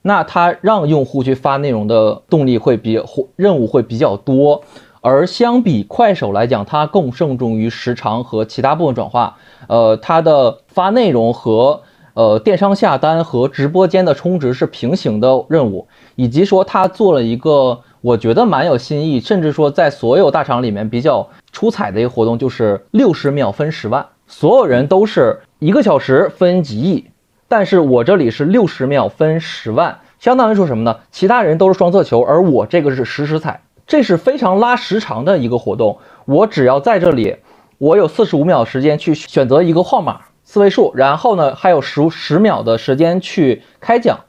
[0.00, 2.98] 那它让用户去发内容的动力会比
[3.36, 4.62] 任务会比较多。
[5.02, 9.36] 而相比快手来讲，它更胜重于时长和其他部分转化。
[9.68, 11.82] 呃，它的发内容和
[12.16, 27.04] 呃电商下单和直播间的充值是平行的任务，以及说它做了一个我觉得蛮有新意，甚至说在所有大厂里面比较出彩的一个活动，就是六十秒分十万，所有人都是一个小时分几亿，
[27.48, 30.98] 但是我这里是六十秒分十万，相当于说什么呢？
[31.10, 35.98] 其他人都是双色球，而我这个是实时彩，这是非常拉时长的一个活动。
[36.24, 37.36] 我只要在这里，
[37.76, 44.20] 我有四十五秒时间去选择一个号码四位数，然后呢还有十十秒的时间去开奖，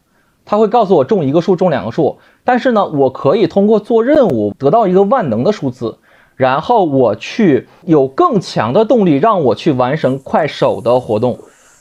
[0.44, 6.00] 他会告诉我中一个数中两个数，但是呢我可以通过做任务得到一个万能的数字。
[6.36, 11.40] 然后我去有更强的动力，让我去完成快手的活动，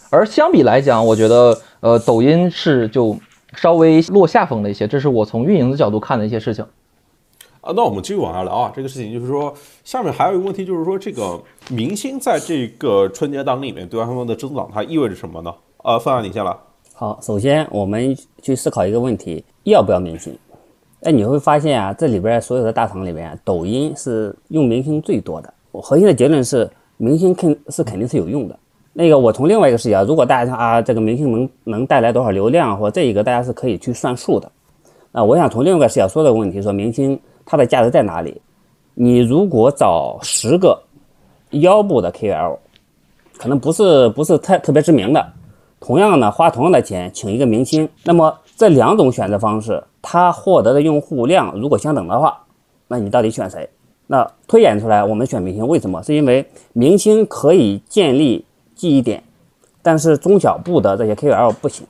[0.09, 3.15] 而相比来讲，我觉得呃抖音是就
[3.55, 6.65] 稍微落下风了一些，这是我从运营的角度看的一些事情。
[7.67, 9.53] 啊，那我们继续往下聊啊，这个事情就是说，
[9.83, 11.37] 下面还有一个问题，就是说这个
[11.69, 15.53] 明星在这个春节档里面对他们的增长，它意味着什么呢？
[15.83, 16.57] 呃，范范你先来。
[16.95, 20.33] 好，首先我们去思考一个问题：要不要明星？
[21.03, 25.53] 哎，你会发现啊，这里边所有的大厂里边，抖音是用明星最多的。
[25.73, 28.57] 我核心的结论是，明星肯是肯定是有用的。
[28.93, 34.49] 那个，我从另外一个视角，如果大家啊，这个明星能能带来多少流量，或这一个大家是可以去算数的。
[35.11, 38.43] 那我想从另外一个视角说的问题，说明星它的价值在哪里？
[38.93, 40.83] 你如果找十个
[41.51, 42.59] 腰部的 KOL，
[43.39, 45.33] 可能不是不是太特别知名的，
[45.81, 49.83] 同样呢花同样的钱请一个明星，那么这两种选择方式。
[50.03, 52.43] 他获得的用户量如果相等的话，
[52.89, 53.69] 那你到底选谁？
[54.07, 56.03] 那推演出来，我们选明星为什么？
[56.03, 58.45] 是因为明星可以建立
[58.75, 59.23] 记忆点，
[59.83, 61.87] 但是中小部的这些 KOL 不行。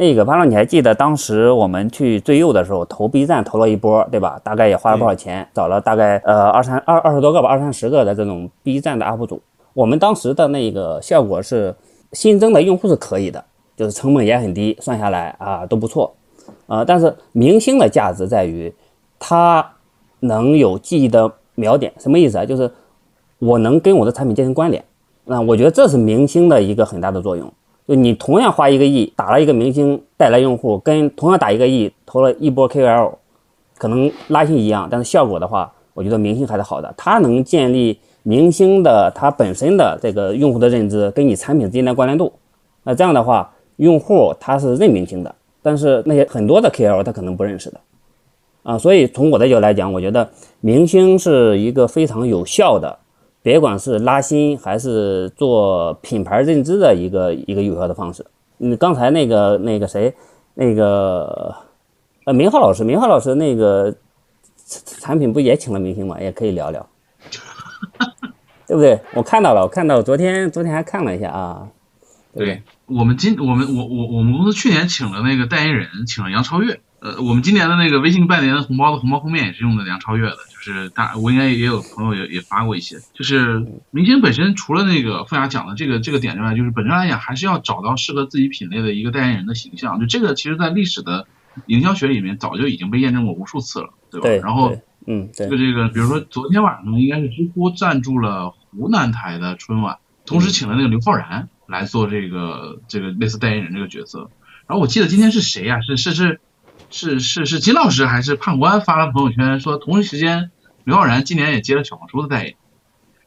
[0.00, 4.40] 那个潘老，你还记得当时我们去最右的时候投 B 站投了一波，对吧？
[4.44, 5.44] 大概也花了不少钱？
[5.52, 9.42] 找了大概呃二三二二十多个吧，二三十个的这种 B 站的 UP 主。
[9.74, 11.74] 我们当时的那个效果是
[12.12, 13.44] 新增的用户是可以的，
[13.76, 16.14] 就是成本也很低，算下来啊都不错。
[16.68, 18.72] 呃，但是明星的价值在于
[19.18, 19.68] 它
[20.20, 22.44] 能有记忆的瞄点，什么意思啊？
[22.44, 22.70] 就是
[23.40, 24.84] 我能跟我的产品进行关联。
[25.24, 27.52] 那我觉得这是明星的一个很大的作用。
[27.88, 33.14] 就你同样花一个亿打了一个明星带来用户，跟同样打一个亿投了一波 KOL，
[33.78, 36.94] 可能拉新一样，但是效果的话，我觉得明星还是好的。
[36.98, 42.30] 它能建立明星的它本身的这个用户的认知跟你产品之间的关联度。
[42.82, 47.80] 那这样的话，用户他是认明星的，但是那些很多的 KOL 他可能不认识的。
[48.64, 50.28] 啊，所以从我的角度来讲，我觉得
[50.60, 52.98] 明星是一个非常有效的。
[53.48, 58.22] 别管是拉新还是做品牌认知的一个一个有效的方式。
[58.58, 60.14] 你刚才那个那个谁，
[60.52, 61.56] 那个
[62.24, 63.94] 呃明浩老师，明浩老师那个
[64.66, 66.20] 产品不也请了明星吗？
[66.20, 66.86] 也可以聊聊，
[68.66, 69.00] 对不对？
[69.14, 71.68] 我看到了，我看到昨天昨天还看了一下啊。
[72.34, 76.80] 对我们今我们我我我们公司去年请了那个代言人，请了杨超越。
[77.00, 82.96] 呃，我们今年的那个微信拜年的红包的红包封面也是用的梁超越的，就是大我应该也有朋友也也发过一些。
[83.14, 90.00] 就是明星本身除了那个凤雅讲的这个这个点之外，就是本身来讲还是要找到适合自己品类的一个代言人的形象。
[90.00, 91.28] 就这个其实，在历史的
[91.66, 94.26] 营销学里面早就已经被验证过无数次了，对吧？
[94.26, 94.40] 对。
[94.40, 94.76] 然后，
[95.06, 104.30] 嗯，这个这个，比如说昨天晚上应该是知乎赞助了湖南台的春晚，同时请了那个刘昊然来做这个这个类似代言人这个角色。
[104.66, 105.80] 然后我记得今天是谁呀？
[105.80, 106.40] 是是是。
[106.90, 110.50] 是是是金老师还是判官发了朋友圈说，同一时间
[110.84, 112.56] 刘昊然今年也接了小红书的代言，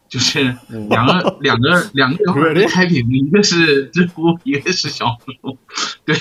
[0.10, 0.58] 就是
[0.90, 5.58] 两个两个两个刘昊然开屏， 一个是知乎，一个是小红书，
[6.06, 6.16] 对，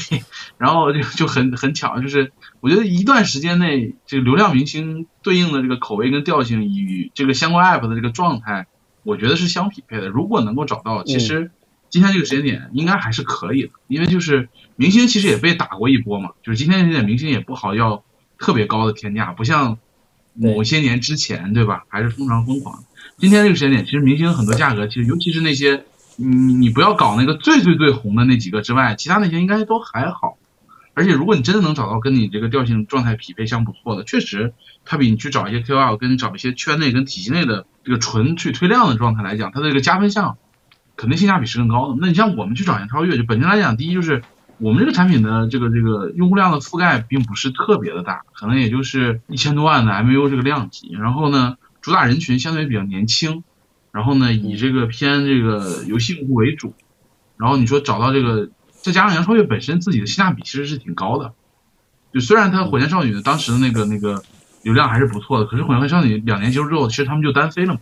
[0.58, 8.66] 然后就就很很巧，就是我觉得一段时间内这个流量明星对应的这个口味跟调性与这个相关 app 的这个状态，
[9.02, 10.08] 我觉得是相匹配的。
[10.08, 11.50] 如果能够找到，其实。
[11.90, 18.04] 今天这个时间点应该还是可以的，因为就是明星其实也被打过一波嘛，就是今天这点明星也不好要
[18.38, 19.76] 特别高的天价，不像
[20.34, 22.84] 某些年之前对吧，还是非常疯狂。
[23.18, 25.84] 今天这个时间点，其实明星很多价格，其实尤其是那些
[26.16, 30.38] 你你不要搞那个最最最红的那几个之外，其他那些应该都还好。
[30.94, 40.38] 而且如果你真的能找到跟你这个调性状态匹配相不错的，确实它比你去找一些 KOL 跟找一些圈内跟体系内的这个纯去推量的状态来讲，它的这个加分项。
[41.00, 41.96] 肯定性价比是更高的。
[41.98, 44.22] 那你像我们去找杨超越，就本身来讲，第一就是
[44.58, 50.92] 我们这个产品的这个这个用户量的覆盖并不是特别的大，可能也就是一千多万的 M U 这个量级。
[50.92, 53.44] 然后呢，主打人群相对比较年轻，
[53.92, 56.74] 然后呢以这个偏这个游戏用户为主。
[57.38, 61.32] 然后你说找到这个，再加上杨超越本身自己的性价比其实是挺高的。
[62.12, 64.22] 就虽然她火箭少女当时的那个那个
[64.62, 67.80] 流量还是不错的，可是火箭少女两年结束之后，其实他们就单飞了嘛。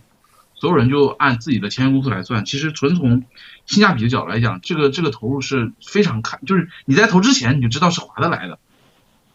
[0.59, 3.23] 所有人就按自己的签约公司来算，其实纯从
[3.65, 8.59] 性价比的角度来讲，这个这个投入是非常看，就是你在投之前你就知道是划得来的，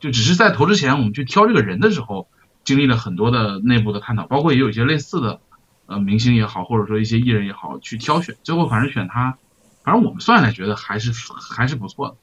[0.00, 2.28] 就只是在投之前我们去挑这个人的时候，
[2.62, 5.40] 经历了很多的内部的探讨，包括也有一些类似的
[5.86, 9.38] 呃明星也好，或者说一些艺人也好去挑选，最后反正选他，
[9.82, 11.10] 反正我们算下来觉得还是
[11.56, 12.16] 还是不错的，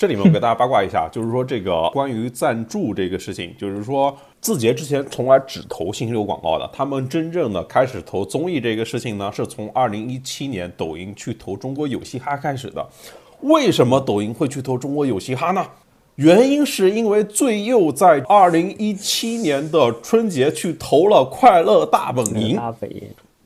[0.00, 12.88] 这里面我给大家八卦一下， 就是说这个关于赞助这个事情，就是说字节之前从来只投信息流广告的，他们真正的开始投综艺这个事情呢，是从二零一七年抖音去投中国有嘻哈开始的。
[13.42, 15.62] 为什么抖音会去投中国有嘻哈呢？
[16.14, 22.58] 原因是因为最右在二零一七年的春节去投了快乐大本营，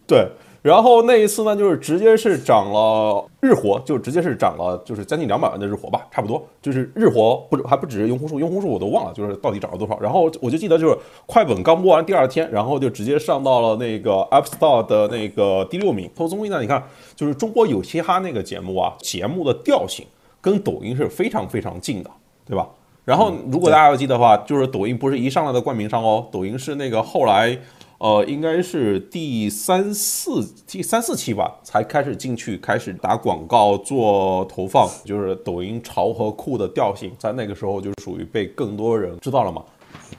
[0.07, 0.29] 对。
[0.65, 6.43] 然后那一次呢，就是直接是涨了日活，就直接是涨了，就是将近两百万的日活吧，差不多。
[6.63, 10.01] 就是日活不还不止用户数，用户数我都忘了，就是到底涨了多少。
[10.01, 10.97] 然后我就记得就是
[11.27, 16.09] 快本刚播完第二天，然后就直接上到了那个 App Store 的那个第六名。
[16.17, 16.83] 投综艺呢，你看
[17.15, 20.07] 就是中国有嘻哈那个节目啊，节目的调性
[20.41, 22.11] 跟抖音是非常非常近的，
[22.47, 22.67] 对吧？
[23.05, 27.59] 然后如果大家要记得的话，就是抖音不是一上来的冠名商哦，抖音是那个后来。
[28.05, 39.63] 呃，应该是第三四第三四期吧，才开始进去开始打广告做投放，就是抖音潮和酷的调性，在那个时候就属于被更多人知道了嘛。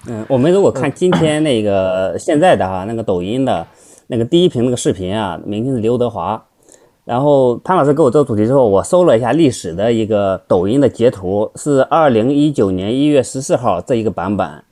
[0.08, 3.68] 嗯，我们如果看今天那个现在的哈，那个抖音的
[4.08, 6.44] 那个第一屏那个视频啊，明星是刘德华，
[7.04, 14.64] 然后潘老师给我做主题之后，我搜了一下历史的一个抖音的截图，是二零一九年一月十四号这一个版本，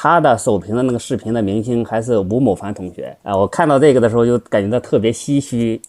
[0.00, 3.36] 他的首屏的那个视频的明星还是吴某凡同学啊。
[3.36, 5.82] 我看到这个的时候就感觉到特别唏嘘。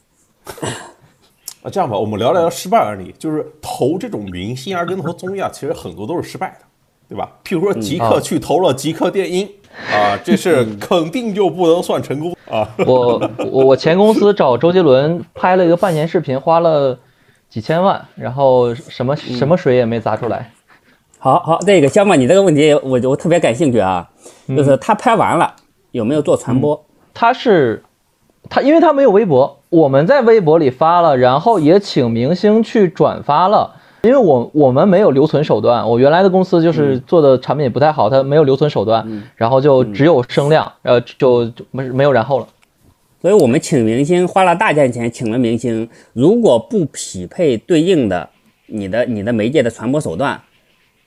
[1.62, 6.66] 啊，这样吧，我们聊聊失败案例，就是投这种明星而，跟投综艺啊，其实很多都是失败的，
[7.07, 7.30] 对吧？
[7.43, 9.47] 譬如说极客去投了极客电音。
[9.93, 12.68] 啊，这是肯定就不能算成功啊！
[12.88, 16.97] 我我我前公司找周杰伦拍了一个半年视频，花了
[17.47, 20.51] 几千万，然后什么什么水也没砸出来。
[21.22, 24.09] 好好，这个小马，你这个问题我我特别感兴趣啊，
[24.47, 25.53] 就是他拍完了
[25.91, 26.82] 有没有做传播？
[27.13, 27.84] 他是
[28.49, 33.76] 他，因为他没有微博，我们在微博里发了，然后也请明星去转发了。
[34.03, 39.05] 因为我我们没有留存手段，我原来的公司就是做的产品也不太好，它没有留存手段，
[39.36, 42.47] 然后就只有声量，呃，就就没没有然后了。
[43.22, 48.30] 所以我们请明星花了大价钱请了明星，如果不匹配对应的
[48.67, 50.39] 你的你的媒介的传播手段，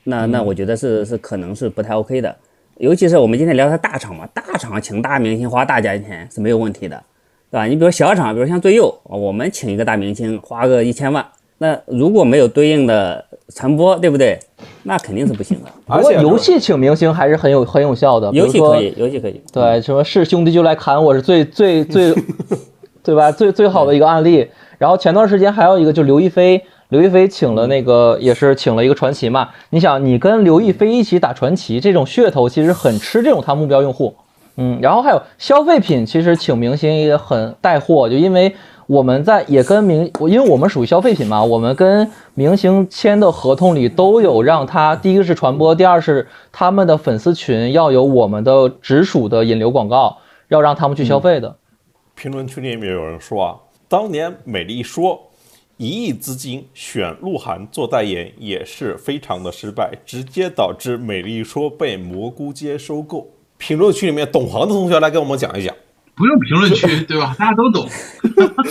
[0.05, 2.35] 那那我觉得是是可能是不太 OK 的。
[2.79, 6.97] 尤其是我们今天聊的大厂嘛，大厂请大明星花大价钱是没有问题的，
[7.51, 7.67] 对吧？
[7.67, 11.25] 你比如小厂，比如像最右，我们请一个大明星花个一千万。
[11.59, 13.25] 那如果没有对应的
[13.55, 14.37] 传播，对不对？
[14.83, 15.71] 那肯定是不行的。
[15.87, 18.33] 不过游戏请明星还是很有很有效的。
[18.33, 19.41] 游戏可以，游戏可以。
[19.53, 22.13] 对，什么是兄弟就来砍我是最最最，
[23.05, 23.31] 对吧？
[23.31, 24.49] 最最好的一个案例。
[24.79, 26.61] 然后前段时间还有一个，就刘亦菲，
[26.93, 29.49] 刘亦菲请了那个也是请了一个传奇嘛。
[29.71, 34.15] 你想，你跟刘亦菲一起打传奇，这种噱头其实很吃这种他目标用户。
[34.57, 38.55] 嗯，然后还有消费品，其实请明星也很带货，就因为。
[38.89, 50.19] 我们在也跟明，因为我们属于消费品嘛，我们跟明星签的合同里都有让他第一个是传播，第二是他们的粉丝群要有我们的直属的引流广告，
[50.49, 51.57] 要让他们去消费的。
[52.17, 53.57] 评论区里面有人说啊，
[53.89, 55.19] 当年美丽说
[55.83, 63.29] 一亿资金选鹿晗做代言也是非常的失败，直接导致美丽说被蘑菇街收购。
[63.59, 65.75] 评论区里面懂行的同学来给我们讲一讲。
[66.15, 67.35] 不用评论区，对吧？
[67.37, 67.89] 大家都懂。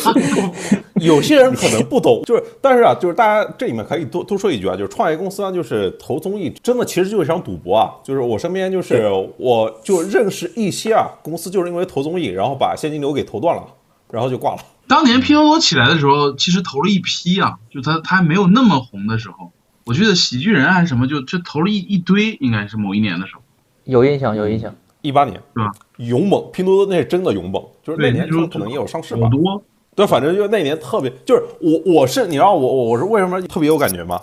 [1.01, 7.91] 有些人可能不懂，就是，但是啊，就是大家这里面可以多多说一句啊，就是创业公司啊，就是投综艺，真的其实就是一场赌博啊。
[8.05, 13.67] 就是我身边就是我就认识一些啊，公司就是因为投综艺，然后把现金流给投断了，
[14.09, 14.61] 然后就挂了。
[14.91, 19.53] 当年拼多多起来的时候，其实投了一批啊，就他他还没有那么红的时候，
[19.85, 23.41] 我记得喜剧人还是什么，就就投了一一堆，应该是某一年的时候。
[23.85, 24.75] 有印象，有印象。
[25.01, 25.71] 一八年是吧？
[25.95, 29.29] 勇猛，拼多多那是真的勇猛，就是那年可能也有上市吧。
[29.29, 29.63] 多，
[29.95, 34.19] 对，反正就那年特别，就是我我是你知道我我我是为什么特别有感觉吗？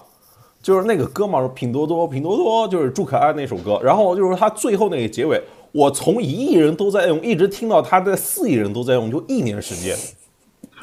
[0.63, 5.43] 就是那个歌嘛，拼多多拼多多，就是祝可爱那首歌，然后就是他最后那个结尾，
[5.73, 9.97] 我从一亿人都在用，一直听到他在四亿人都在用，就一年时间，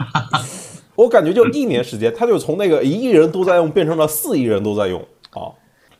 [0.96, 5.52] 我感觉就一年时间，他就从那个一亿人都在用变成了四亿人都在用啊。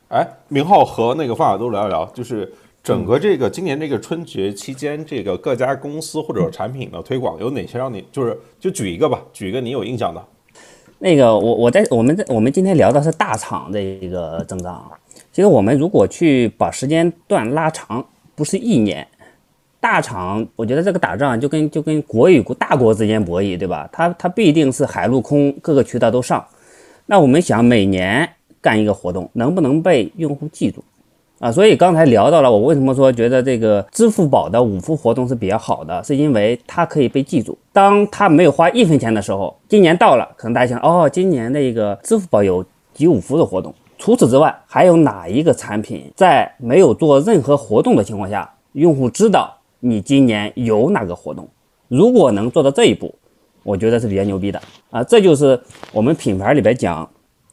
[0.08, 2.52] 哎，明浩和那个方法都聊一聊，就是。
[2.86, 10.24] 整个这个今年这个春节期间，这个各家公司或者产品的推广有哪些让你就是就举一个吧，举一个你有印象的。
[11.00, 14.88] 那个我我在我们在我们今天聊的是大厂的一个增长。
[15.32, 19.04] 其实我们如果去把时间段拉长，不是一年，
[19.86, 23.88] 大厂我觉得这个打仗就跟就跟国与国大国之间博弈，对吧？
[23.92, 26.44] 它它必定是海陆空各个渠道都上。
[27.06, 28.28] 那我们想每年
[28.60, 30.82] 干一个活动，能不能被用户记住？
[31.38, 37.56] 啊，所以刚才聊到了，我为什么说觉得这个支付宝的五福活动是比较好的，是因为它可以被记住。
[37.72, 43.72] 当他没有花一分钱的时候，今年到了，可能大家想，哦，今年那个支付宝有集五福的活动。
[43.98, 49.56] 除此之外，还有哪一个产品在没有做任何活动的情况下，用户知道
[49.86, 51.48] 你今年有哪个活动？
[51.86, 53.14] 如果能做到这一步，
[53.62, 54.60] 我觉得是比较牛逼的
[54.90, 55.04] 啊。
[55.04, 55.60] 这就是
[55.92, 57.08] 我们品牌里边讲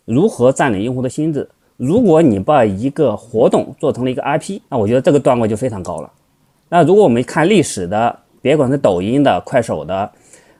[0.05, 1.47] 如何占领用户的心智。
[1.77, 6.11] 如果你把一个活动做成了一个 IP，那我觉得这个段位就非常高了。
[6.69, 10.11] 那如果我们看历史的，别管是抖音的、快手的，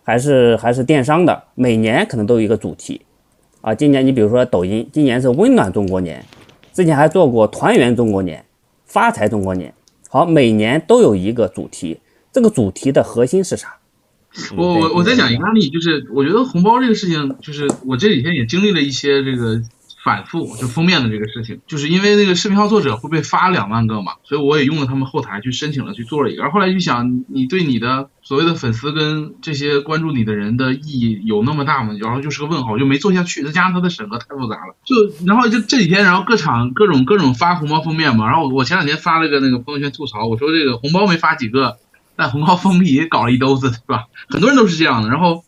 [0.04, 3.02] 还是还是电商的，每年可能都有一个主题
[3.62, 3.74] 啊。
[3.74, 6.24] 今年你比如说抖音，今年是温暖中国年，
[6.72, 8.46] 之前还做过团圆中国年、
[8.86, 9.74] 发财中国年。
[10.14, 12.00] 好，每年都有一个主题，
[12.32, 13.78] 这个主题的核心是啥？
[14.56, 19.60] 我我我再讲一个案例，就是我觉得红包这个事情，就是我这几天也经历了一些这个。
[20.04, 26.44] 反复就封面的这个事情，就是因为那个视频号作者会被发两万个嘛，所以我也用了他们后台去申请了去做了一个。
[26.44, 31.96] 然后后来就想，你对你的所谓的粉丝跟这些关注你的人的意义有那么大吗？
[32.02, 33.44] 然后就是个问号，就没做下去。
[33.44, 38.26] 再加上它的审核太复杂了，就然后就这几天，然后各厂各种各种发红包封面嘛。
[38.28, 41.78] 然后我前两天发了个那个朋友圈吐槽，我说这个红包没发几个，
[42.18, 44.08] 但红包封皮搞了一兜子，对吧？
[44.28, 45.08] 很多人都是这样的。
[45.08, 45.46] 然后。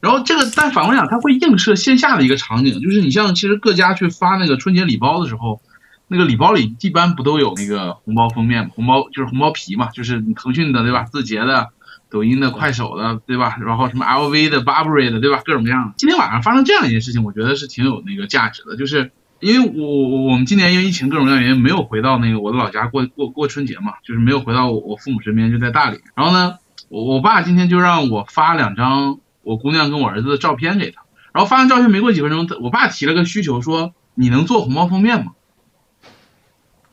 [0.00, 5.60] 然后这个，但反过来讲，它会映射线下的一个场景，就是你像其实各家去发那个春节礼包的时候，
[6.06, 11.70] 那个礼包里一般不都有那个红包封面嘛，红包就是红包皮嘛，就是腾讯的对吧，字节的、
[12.10, 15.94] 抖音的、快手的对吧，然后什么 LV 的、Burberry 的对吧，各种各样的。
[15.96, 25.98] 今天晚上发生这样一件事情，我觉得是挺有那个价值的，就是因为我我我们今年因为疫情各种各样原因没有回到那个我的老家过过过春节嘛，就是没有回到我我父母身边，就在大理。
[26.14, 26.54] 然后呢，
[26.88, 29.18] 我我爸今天就让我发两张。
[29.42, 35.32] 我姑娘跟我儿子的照片给他，然后发完照片没过几分钟，我爸提了个需求说：“你能做红包封面吗？”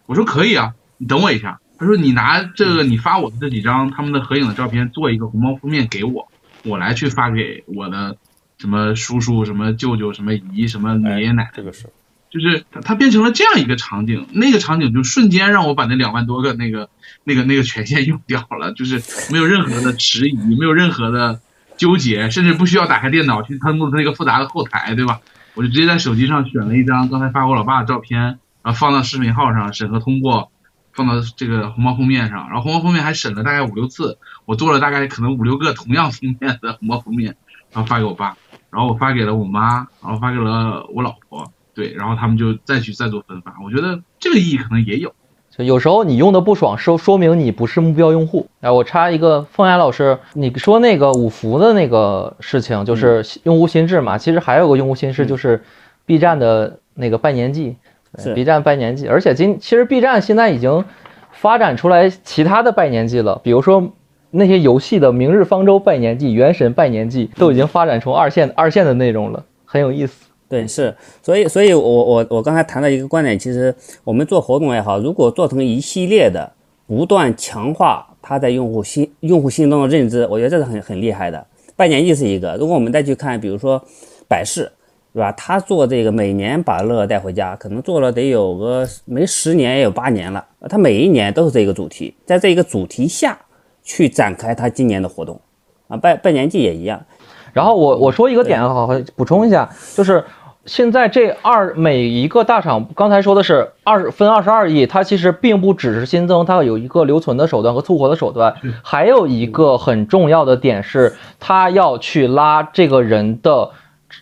[0.05, 6.31] 我说：“可以啊，你等我一下。”他说：“你拿这个你发我的这几张他们的合影的照片做一个红包封面给我，
[6.63, 8.15] 我来去发给我的
[8.57, 11.89] 什么叔叔、什么舅舅、什么姨、什么爷爷奶奶。”这个是，
[12.29, 16.89] 就是他他变成了这样一个场景，那个场景就瞬间让我把那两万多个那个
[17.25, 21.41] 那个那个权限用掉了，就是没有任何的迟疑，没有任何的。
[21.77, 25.19] 纠结，甚至不需要打开电脑去登录它那个复杂的后台，对吧？
[25.55, 28.21] 我就直接在手机上选了一张刚才发我老爸的照片，
[28.61, 30.51] 然后放到视频号上审核通过，
[30.93, 37.37] 放到这个红包封面上，然后红包封面还审了大概五六次，我做了大概可能五六个同样封面的红包封面，
[37.71, 38.35] 然后发给我爸，
[38.69, 45.13] 然后我发给了我妈，然后发给了我老婆，对，然后他们就再去再做分发，我觉得这个意义可能也有。
[45.57, 48.45] 就有时候你用的不爽，说说明你不是目标用户。
[48.59, 54.17] 哎，我插一个，凤雅老师，你说那个五福的那个事情，就是用户心智嘛。
[54.17, 55.63] 其实还有个用户心智，就是
[56.05, 57.77] B 站的那个拜年季，
[58.17, 59.07] 是 B 站拜年季。
[59.07, 60.83] 而且今其实 B 站现在已经
[61.31, 63.91] 发展出来其他的拜年季了，比如说
[64.31, 70.24] 那些游戏的《明日方舟》拜年季、《原神》拜年季，都已经发展成二线二线的内容了，很有意思。
[70.47, 73.73] 对，是，所以，所以我我我刚才谈到一个观点，其实
[74.03, 76.51] 我们做活动也好，如果做成一系列的，
[76.85, 81.45] 不断强化它在用户心用户心中的认知，我觉得这是很很厉害的。
[81.75, 83.83] 拜年季是一个，如果我们再去看，比如说
[84.27, 84.71] 百事，
[85.13, 85.31] 对吧？
[85.31, 93.37] 他做这个每年把乐带回家，可能做了得有个没十年也有八年了，他每一年都是这个主题，在这一个主题下
[93.83, 95.41] 去展开他今年的活动，
[95.87, 97.03] 啊，拜拜年季也一样。
[97.51, 100.21] 然后我我说一个点，好好补充一下，就是
[100.65, 113.69] 现在这二每一个大厂，刚才说的是二分二十二亿，它其实并不只是新增，它有一个留存的手段和促活的手段，还有一个很重要的点是，它要去拉这个人的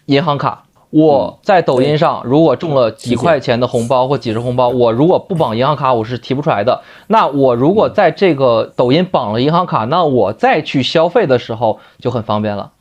[0.08, 0.64] 银行卡。
[0.90, 6.82] 我在抖音上如果中了几块钱的红包或几十红包，我如果不绑银行卡，我是提不出来的。
[7.08, 12.72] 那我如果在这个抖音绑了银行卡，那我再去消费的时候就很方便了。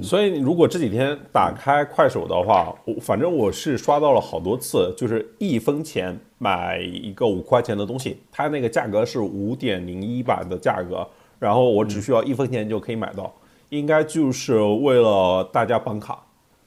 [0.00, 11.06] 所以，如果这几天打开快手的话，我反正我是刷到了好多次，就是一分钱买一个五块钱的东西，它那个价格是五点零一版的价格，
[11.38, 13.30] 然后我只需要一分钱就可以买到，
[13.68, 16.18] 应该就是为了大家绑卡。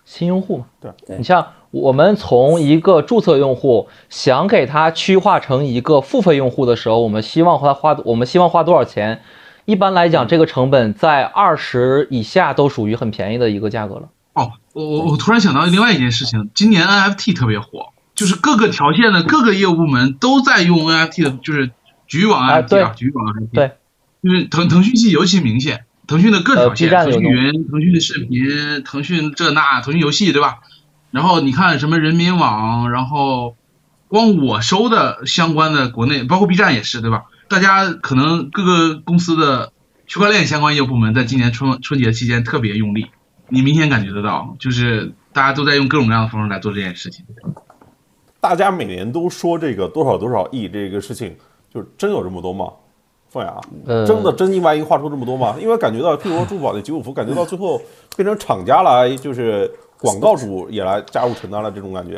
[0.04, 0.58] 新用户。
[0.58, 0.92] 嘛，对。
[1.08, 1.18] 对。
[1.18, 9.22] 你像我们从一个注册用户想给他区划成一个付费用户的时候，我们希望花花，我们希望花多少钱？
[9.66, 14.10] 一般来讲，这个成本在二十以下都属于很便宜的一个价格了。
[14.34, 21.72] 哦，我我我突然想到另外一件事情，今年 NFT 特别火，就是各个条线的各个业务部门都在用 NFT 的，就是
[22.08, 23.72] 局域网啊 NFT 对啊，局域网 NFT，对，
[24.24, 30.60] 就是腾腾讯系尤其明显，腾讯的各条线，腾讯云、腾讯的视频、腾讯这那、腾讯游戏，对吧？
[31.12, 33.56] 然后你看什么人民网，然后
[34.10, 37.24] 光我收的相关的国内，包括 B 站也是，对吧？
[37.48, 39.72] 大家可能各个公司的
[40.08, 43.08] 区块链相关业务部门在今年春春节期间特别用力，
[43.50, 47.26] 你明显感觉得到，就是大家都在用各种各样的方式来做这件事情。
[48.40, 51.36] 大家每年都说这个多少多少亿这个事情，
[51.74, 52.68] 就是真有这么多吗？
[53.30, 55.56] 凤雅，呃，真的真金白银花出这么多吗？
[55.60, 57.82] 因为感觉到，譬如说珠宝的九五福，感觉到最后
[58.16, 59.70] 变成厂家来，就是
[60.00, 62.18] 广告主也来加入承担了这种感觉。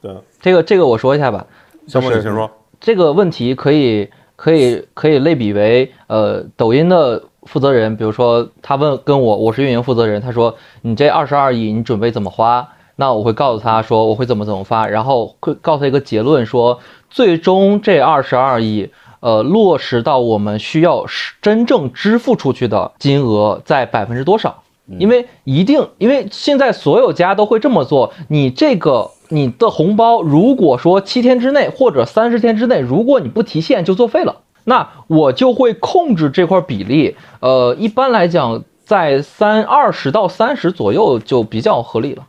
[0.00, 1.44] 对，这个这个我说一下吧，
[1.86, 2.50] 就是小莫你先说。
[2.80, 12.68] 这个问题可以可以可以类比为呃抖音的负责人，比如说他问跟我我是运营负责人，他说你这二十二亿你准备怎么花？
[12.96, 16.80] 那我会告诉他说我会怎么怎么发，然后会告诉他一个结论说
[17.10, 18.90] 最终这二十二亿。
[19.20, 21.06] 呃，落实到我们需要
[21.40, 24.63] 真正支付出去的金额在百分之多少？
[24.86, 28.12] 因为一定，因为现在所有家都会这么做。
[28.28, 37.16] 你这个你的红包，如果说七天之内或者三十天之内，如果你不提现就作废了，那我就会控制这块比例。
[37.40, 42.26] 呃，一般来讲，在三二十到三十左右就比较合理了。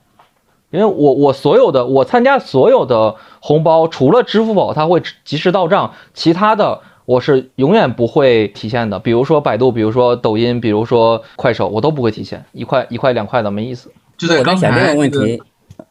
[0.72, 9.00] 因为我我所有的我参加所有的红包，除了支付宝它会及时到账，其他的我是永远不会提现的。
[9.00, 13.92] 比如说百度，比如说抖音，比如说快手，我都不会提现，一块一块两块的没意思。
[14.18, 15.42] 就在刚才那个问题，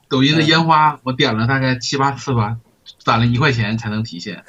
[0.09, 2.57] 抖音的烟花，我点了大概七八次吧，
[2.99, 4.43] 攒了一块钱才能提现，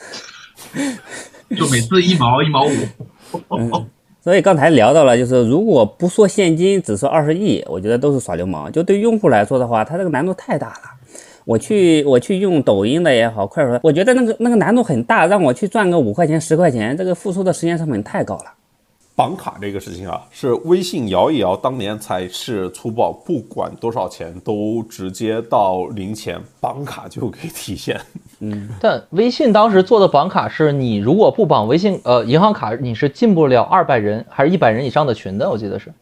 [1.56, 2.72] 就每次一毛一毛五。
[3.50, 3.88] 嗯，
[4.24, 8.72] 所以刚才聊到了，就是如果不说现金，只说二十亿，我觉得都是耍流氓。
[8.72, 10.95] 就对用户来说的话，它这个难度太大了。
[11.46, 18.46] 我去我去用抖音的也好，快手的，我觉得那个那个难度很大，让我去赚个五块钱十块钱，这个付出的时间成本太高了。
[19.16, 27.98] 绑卡这个事情啊，是微信摇一摇当年才是粗暴，不管多少钱都直接到零钱，绑卡就可以提现。
[28.40, 35.94] 嗯但微信当时做的绑卡是你如果不绑微信呃银行卡，你是进不了二百人还是一百人以上的群的，我记得是。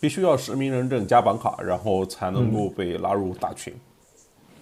[0.00, 3.72] 必须要实名认证加绑卡，然后才能够被拉入大群。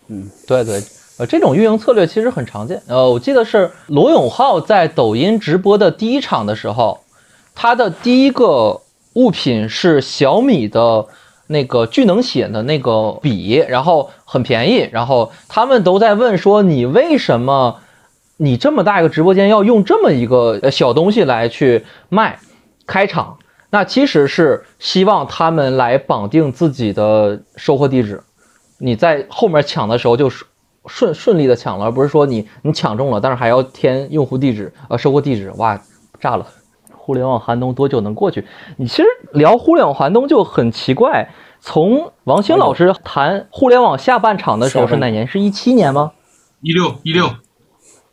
[0.09, 0.82] 嗯对对，
[1.18, 2.82] 呃，这种运营策略其实很常见。
[2.86, 7.00] 呃，我记得是罗永浩在抖音直播的第一场的时候，
[7.55, 8.80] 他的第一个
[9.14, 11.07] 物品是小米的
[11.46, 17.76] 那个聚能写的那个笔，然后很便宜，然后他们都在问说你为什么
[18.36, 22.38] 你这么大一个直播间要用这么一个小东西来去卖
[22.86, 23.38] 开场？
[23.70, 28.22] 那其实是希望他们来绑定自己的收货地址。
[28.85, 30.45] 你在后面抢的时候就顺
[30.87, 35.80] 顺顺利的抢了，而不是说你你抢中了，但是还要填用户地址呃收货地址，哇
[36.20, 36.47] 炸了！
[36.95, 38.47] 互联网寒冬多久能过去？
[38.76, 41.30] 你其实聊互联网寒冬就很奇怪。
[41.61, 45.26] 从王兴老师谈互联网下半场的时候是哪年？
[45.26, 46.12] 是一七年吗？
[46.61, 47.30] 一六一六，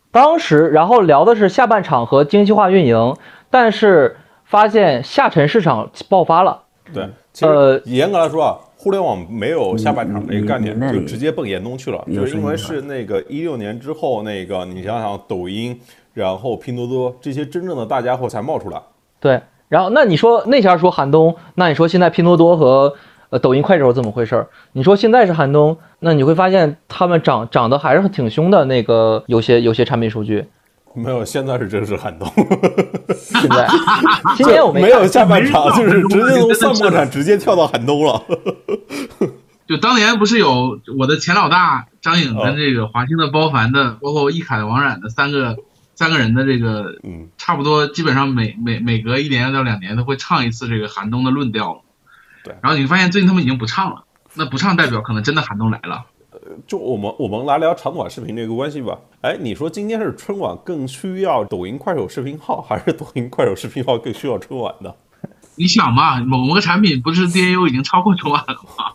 [0.10, 3.16] 当时，然后聊的是下半场和精细化运营，
[3.50, 6.64] 但是发现下沉市场爆发了。
[6.94, 7.10] 对，
[7.42, 15.80] 呃严格来说啊，互联网没有下半场这个概念就直接奔严冬去了，就是因为是那个一六年之后，那个你想想抖音，
[16.16, 18.82] 然后拼多多这些真正的大家伙才冒出来。
[19.20, 22.92] 对，然后那你说那前说寒冬，那你说现在拼多多和
[23.30, 24.48] 呃抖音、快手怎么回事儿？
[24.72, 28.66] 你说现在是寒冬，那你会发现他们涨涨得还是挺凶的。
[28.66, 30.48] 那个有些有些产品数据，
[30.96, 32.28] 没有，现在是真是寒冬，
[33.16, 33.68] 现在
[34.36, 38.24] 今年我没看有下半场，就是直接从真的散播产直接跳到寒冬了。
[39.68, 45.56] 就当年不是有我的前老大张颖哦跟这个华兴的包凡的，包括易凯的王冉的三个
[45.96, 51.80] 三个人的这个，嗯，差不多基本上每每每隔一年到两年都会唱一次这个寒冬的论调了。
[52.44, 56.06] 对然后你发现最近他们已经不唱了，那不唱代表可能真的寒冬来了。
[56.68, 58.97] 就我们我们来聊长短视频这个关系吧。
[59.22, 64.93] 哎，你说今天是春晚更需要抖音、快手视频号，还是抖音、快手视频号更需要春晚呢？
[65.56, 68.91] 你想嘛，某某个产品不是 DAU 已经超过春晚了吗？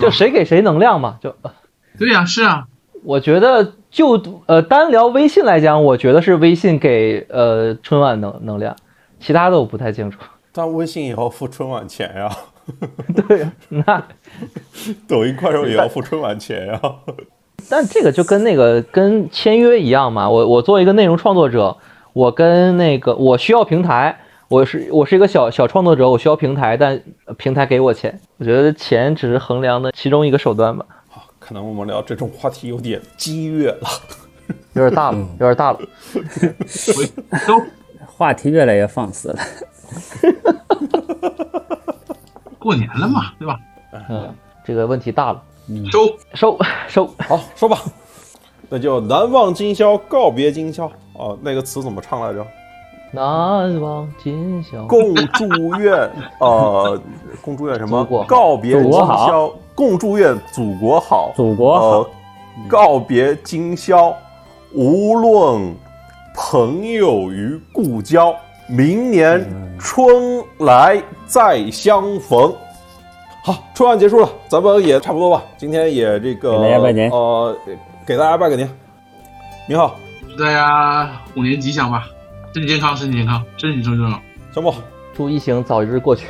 [0.00, 1.34] 就谁给谁能量嘛，就
[1.98, 2.66] 对呀、是啊，
[3.02, 8.74] 我觉得就呃单聊微信来讲，我觉得是微信给呃春晚能能量，
[9.20, 10.18] 其他的我不太清楚。
[10.52, 12.30] 但微信也要付春晚钱呀，
[13.28, 14.06] 对，那
[15.06, 16.80] 抖音、快手也要付春晚钱呀。
[17.70, 21.76] 但这个就跟那个跟签约一样嘛，我我作为一个内容创作者，
[22.12, 27.00] 我跟那个我需要平台，我是我是一个小小创作者，我需要平台，但
[27.38, 30.84] 平台给我钱，我觉得钱只是衡量的其中一个手段吧，
[31.38, 33.88] 可能我们聊这种话题有点激越了。
[34.74, 35.78] 有点大了，有点大了。
[37.46, 37.62] 都
[38.06, 39.38] 话题越来越放肆了。
[42.64, 43.60] 过年了嘛，对吧？
[44.08, 44.34] 嗯，
[44.64, 45.42] 这个问题大了，
[45.92, 46.08] 收。
[46.32, 46.58] 收
[46.88, 47.06] 收。
[47.28, 47.78] 好，收吧，
[48.70, 50.86] 那就难忘今宵，告别今宵。
[50.86, 52.44] 啊，那个词怎么唱来着？
[53.12, 54.86] 难忘今宵。
[54.86, 55.46] 共祝
[55.78, 56.10] 愿，
[56.40, 56.98] 呃，
[57.42, 58.02] 共祝愿什么？
[58.26, 61.86] 告别今宵，共祝愿祖国好，祖国好。
[61.98, 62.10] 呃，
[62.66, 64.16] 告别今宵，
[64.72, 65.76] 无论
[66.34, 68.34] 朋友与故交，
[68.66, 69.46] 明年
[69.78, 72.54] 春来再相逢。
[73.42, 76.58] 好，春晚结束了，咱们也差不多吧，今天也这个。
[76.58, 77.10] 给大家拜年。
[78.06, 78.68] 给大家拜个年。
[79.68, 79.96] 你好。
[80.28, 82.06] 祝大家虎年吉祥吧。
[82.54, 84.20] 身体健康身体健康，身体健康。
[84.54, 84.74] 小莫。
[85.14, 86.26] 祝疫情早日过去。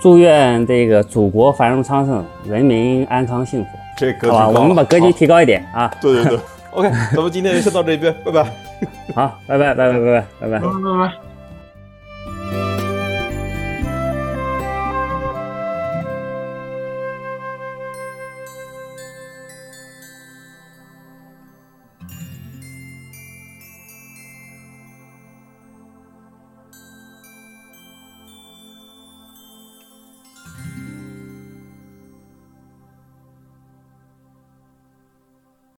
[0.00, 3.70] 祝愿这个祖国繁荣昌盛，人民安康幸福。
[3.96, 5.90] 这格局，我们把格局提高一点啊。
[6.00, 6.38] 对对对。
[6.72, 8.42] OK，咱们今天就先到这边，拜拜。
[9.14, 10.48] 好，拜拜拜拜拜拜。
[10.48, 11.33] 拜拜。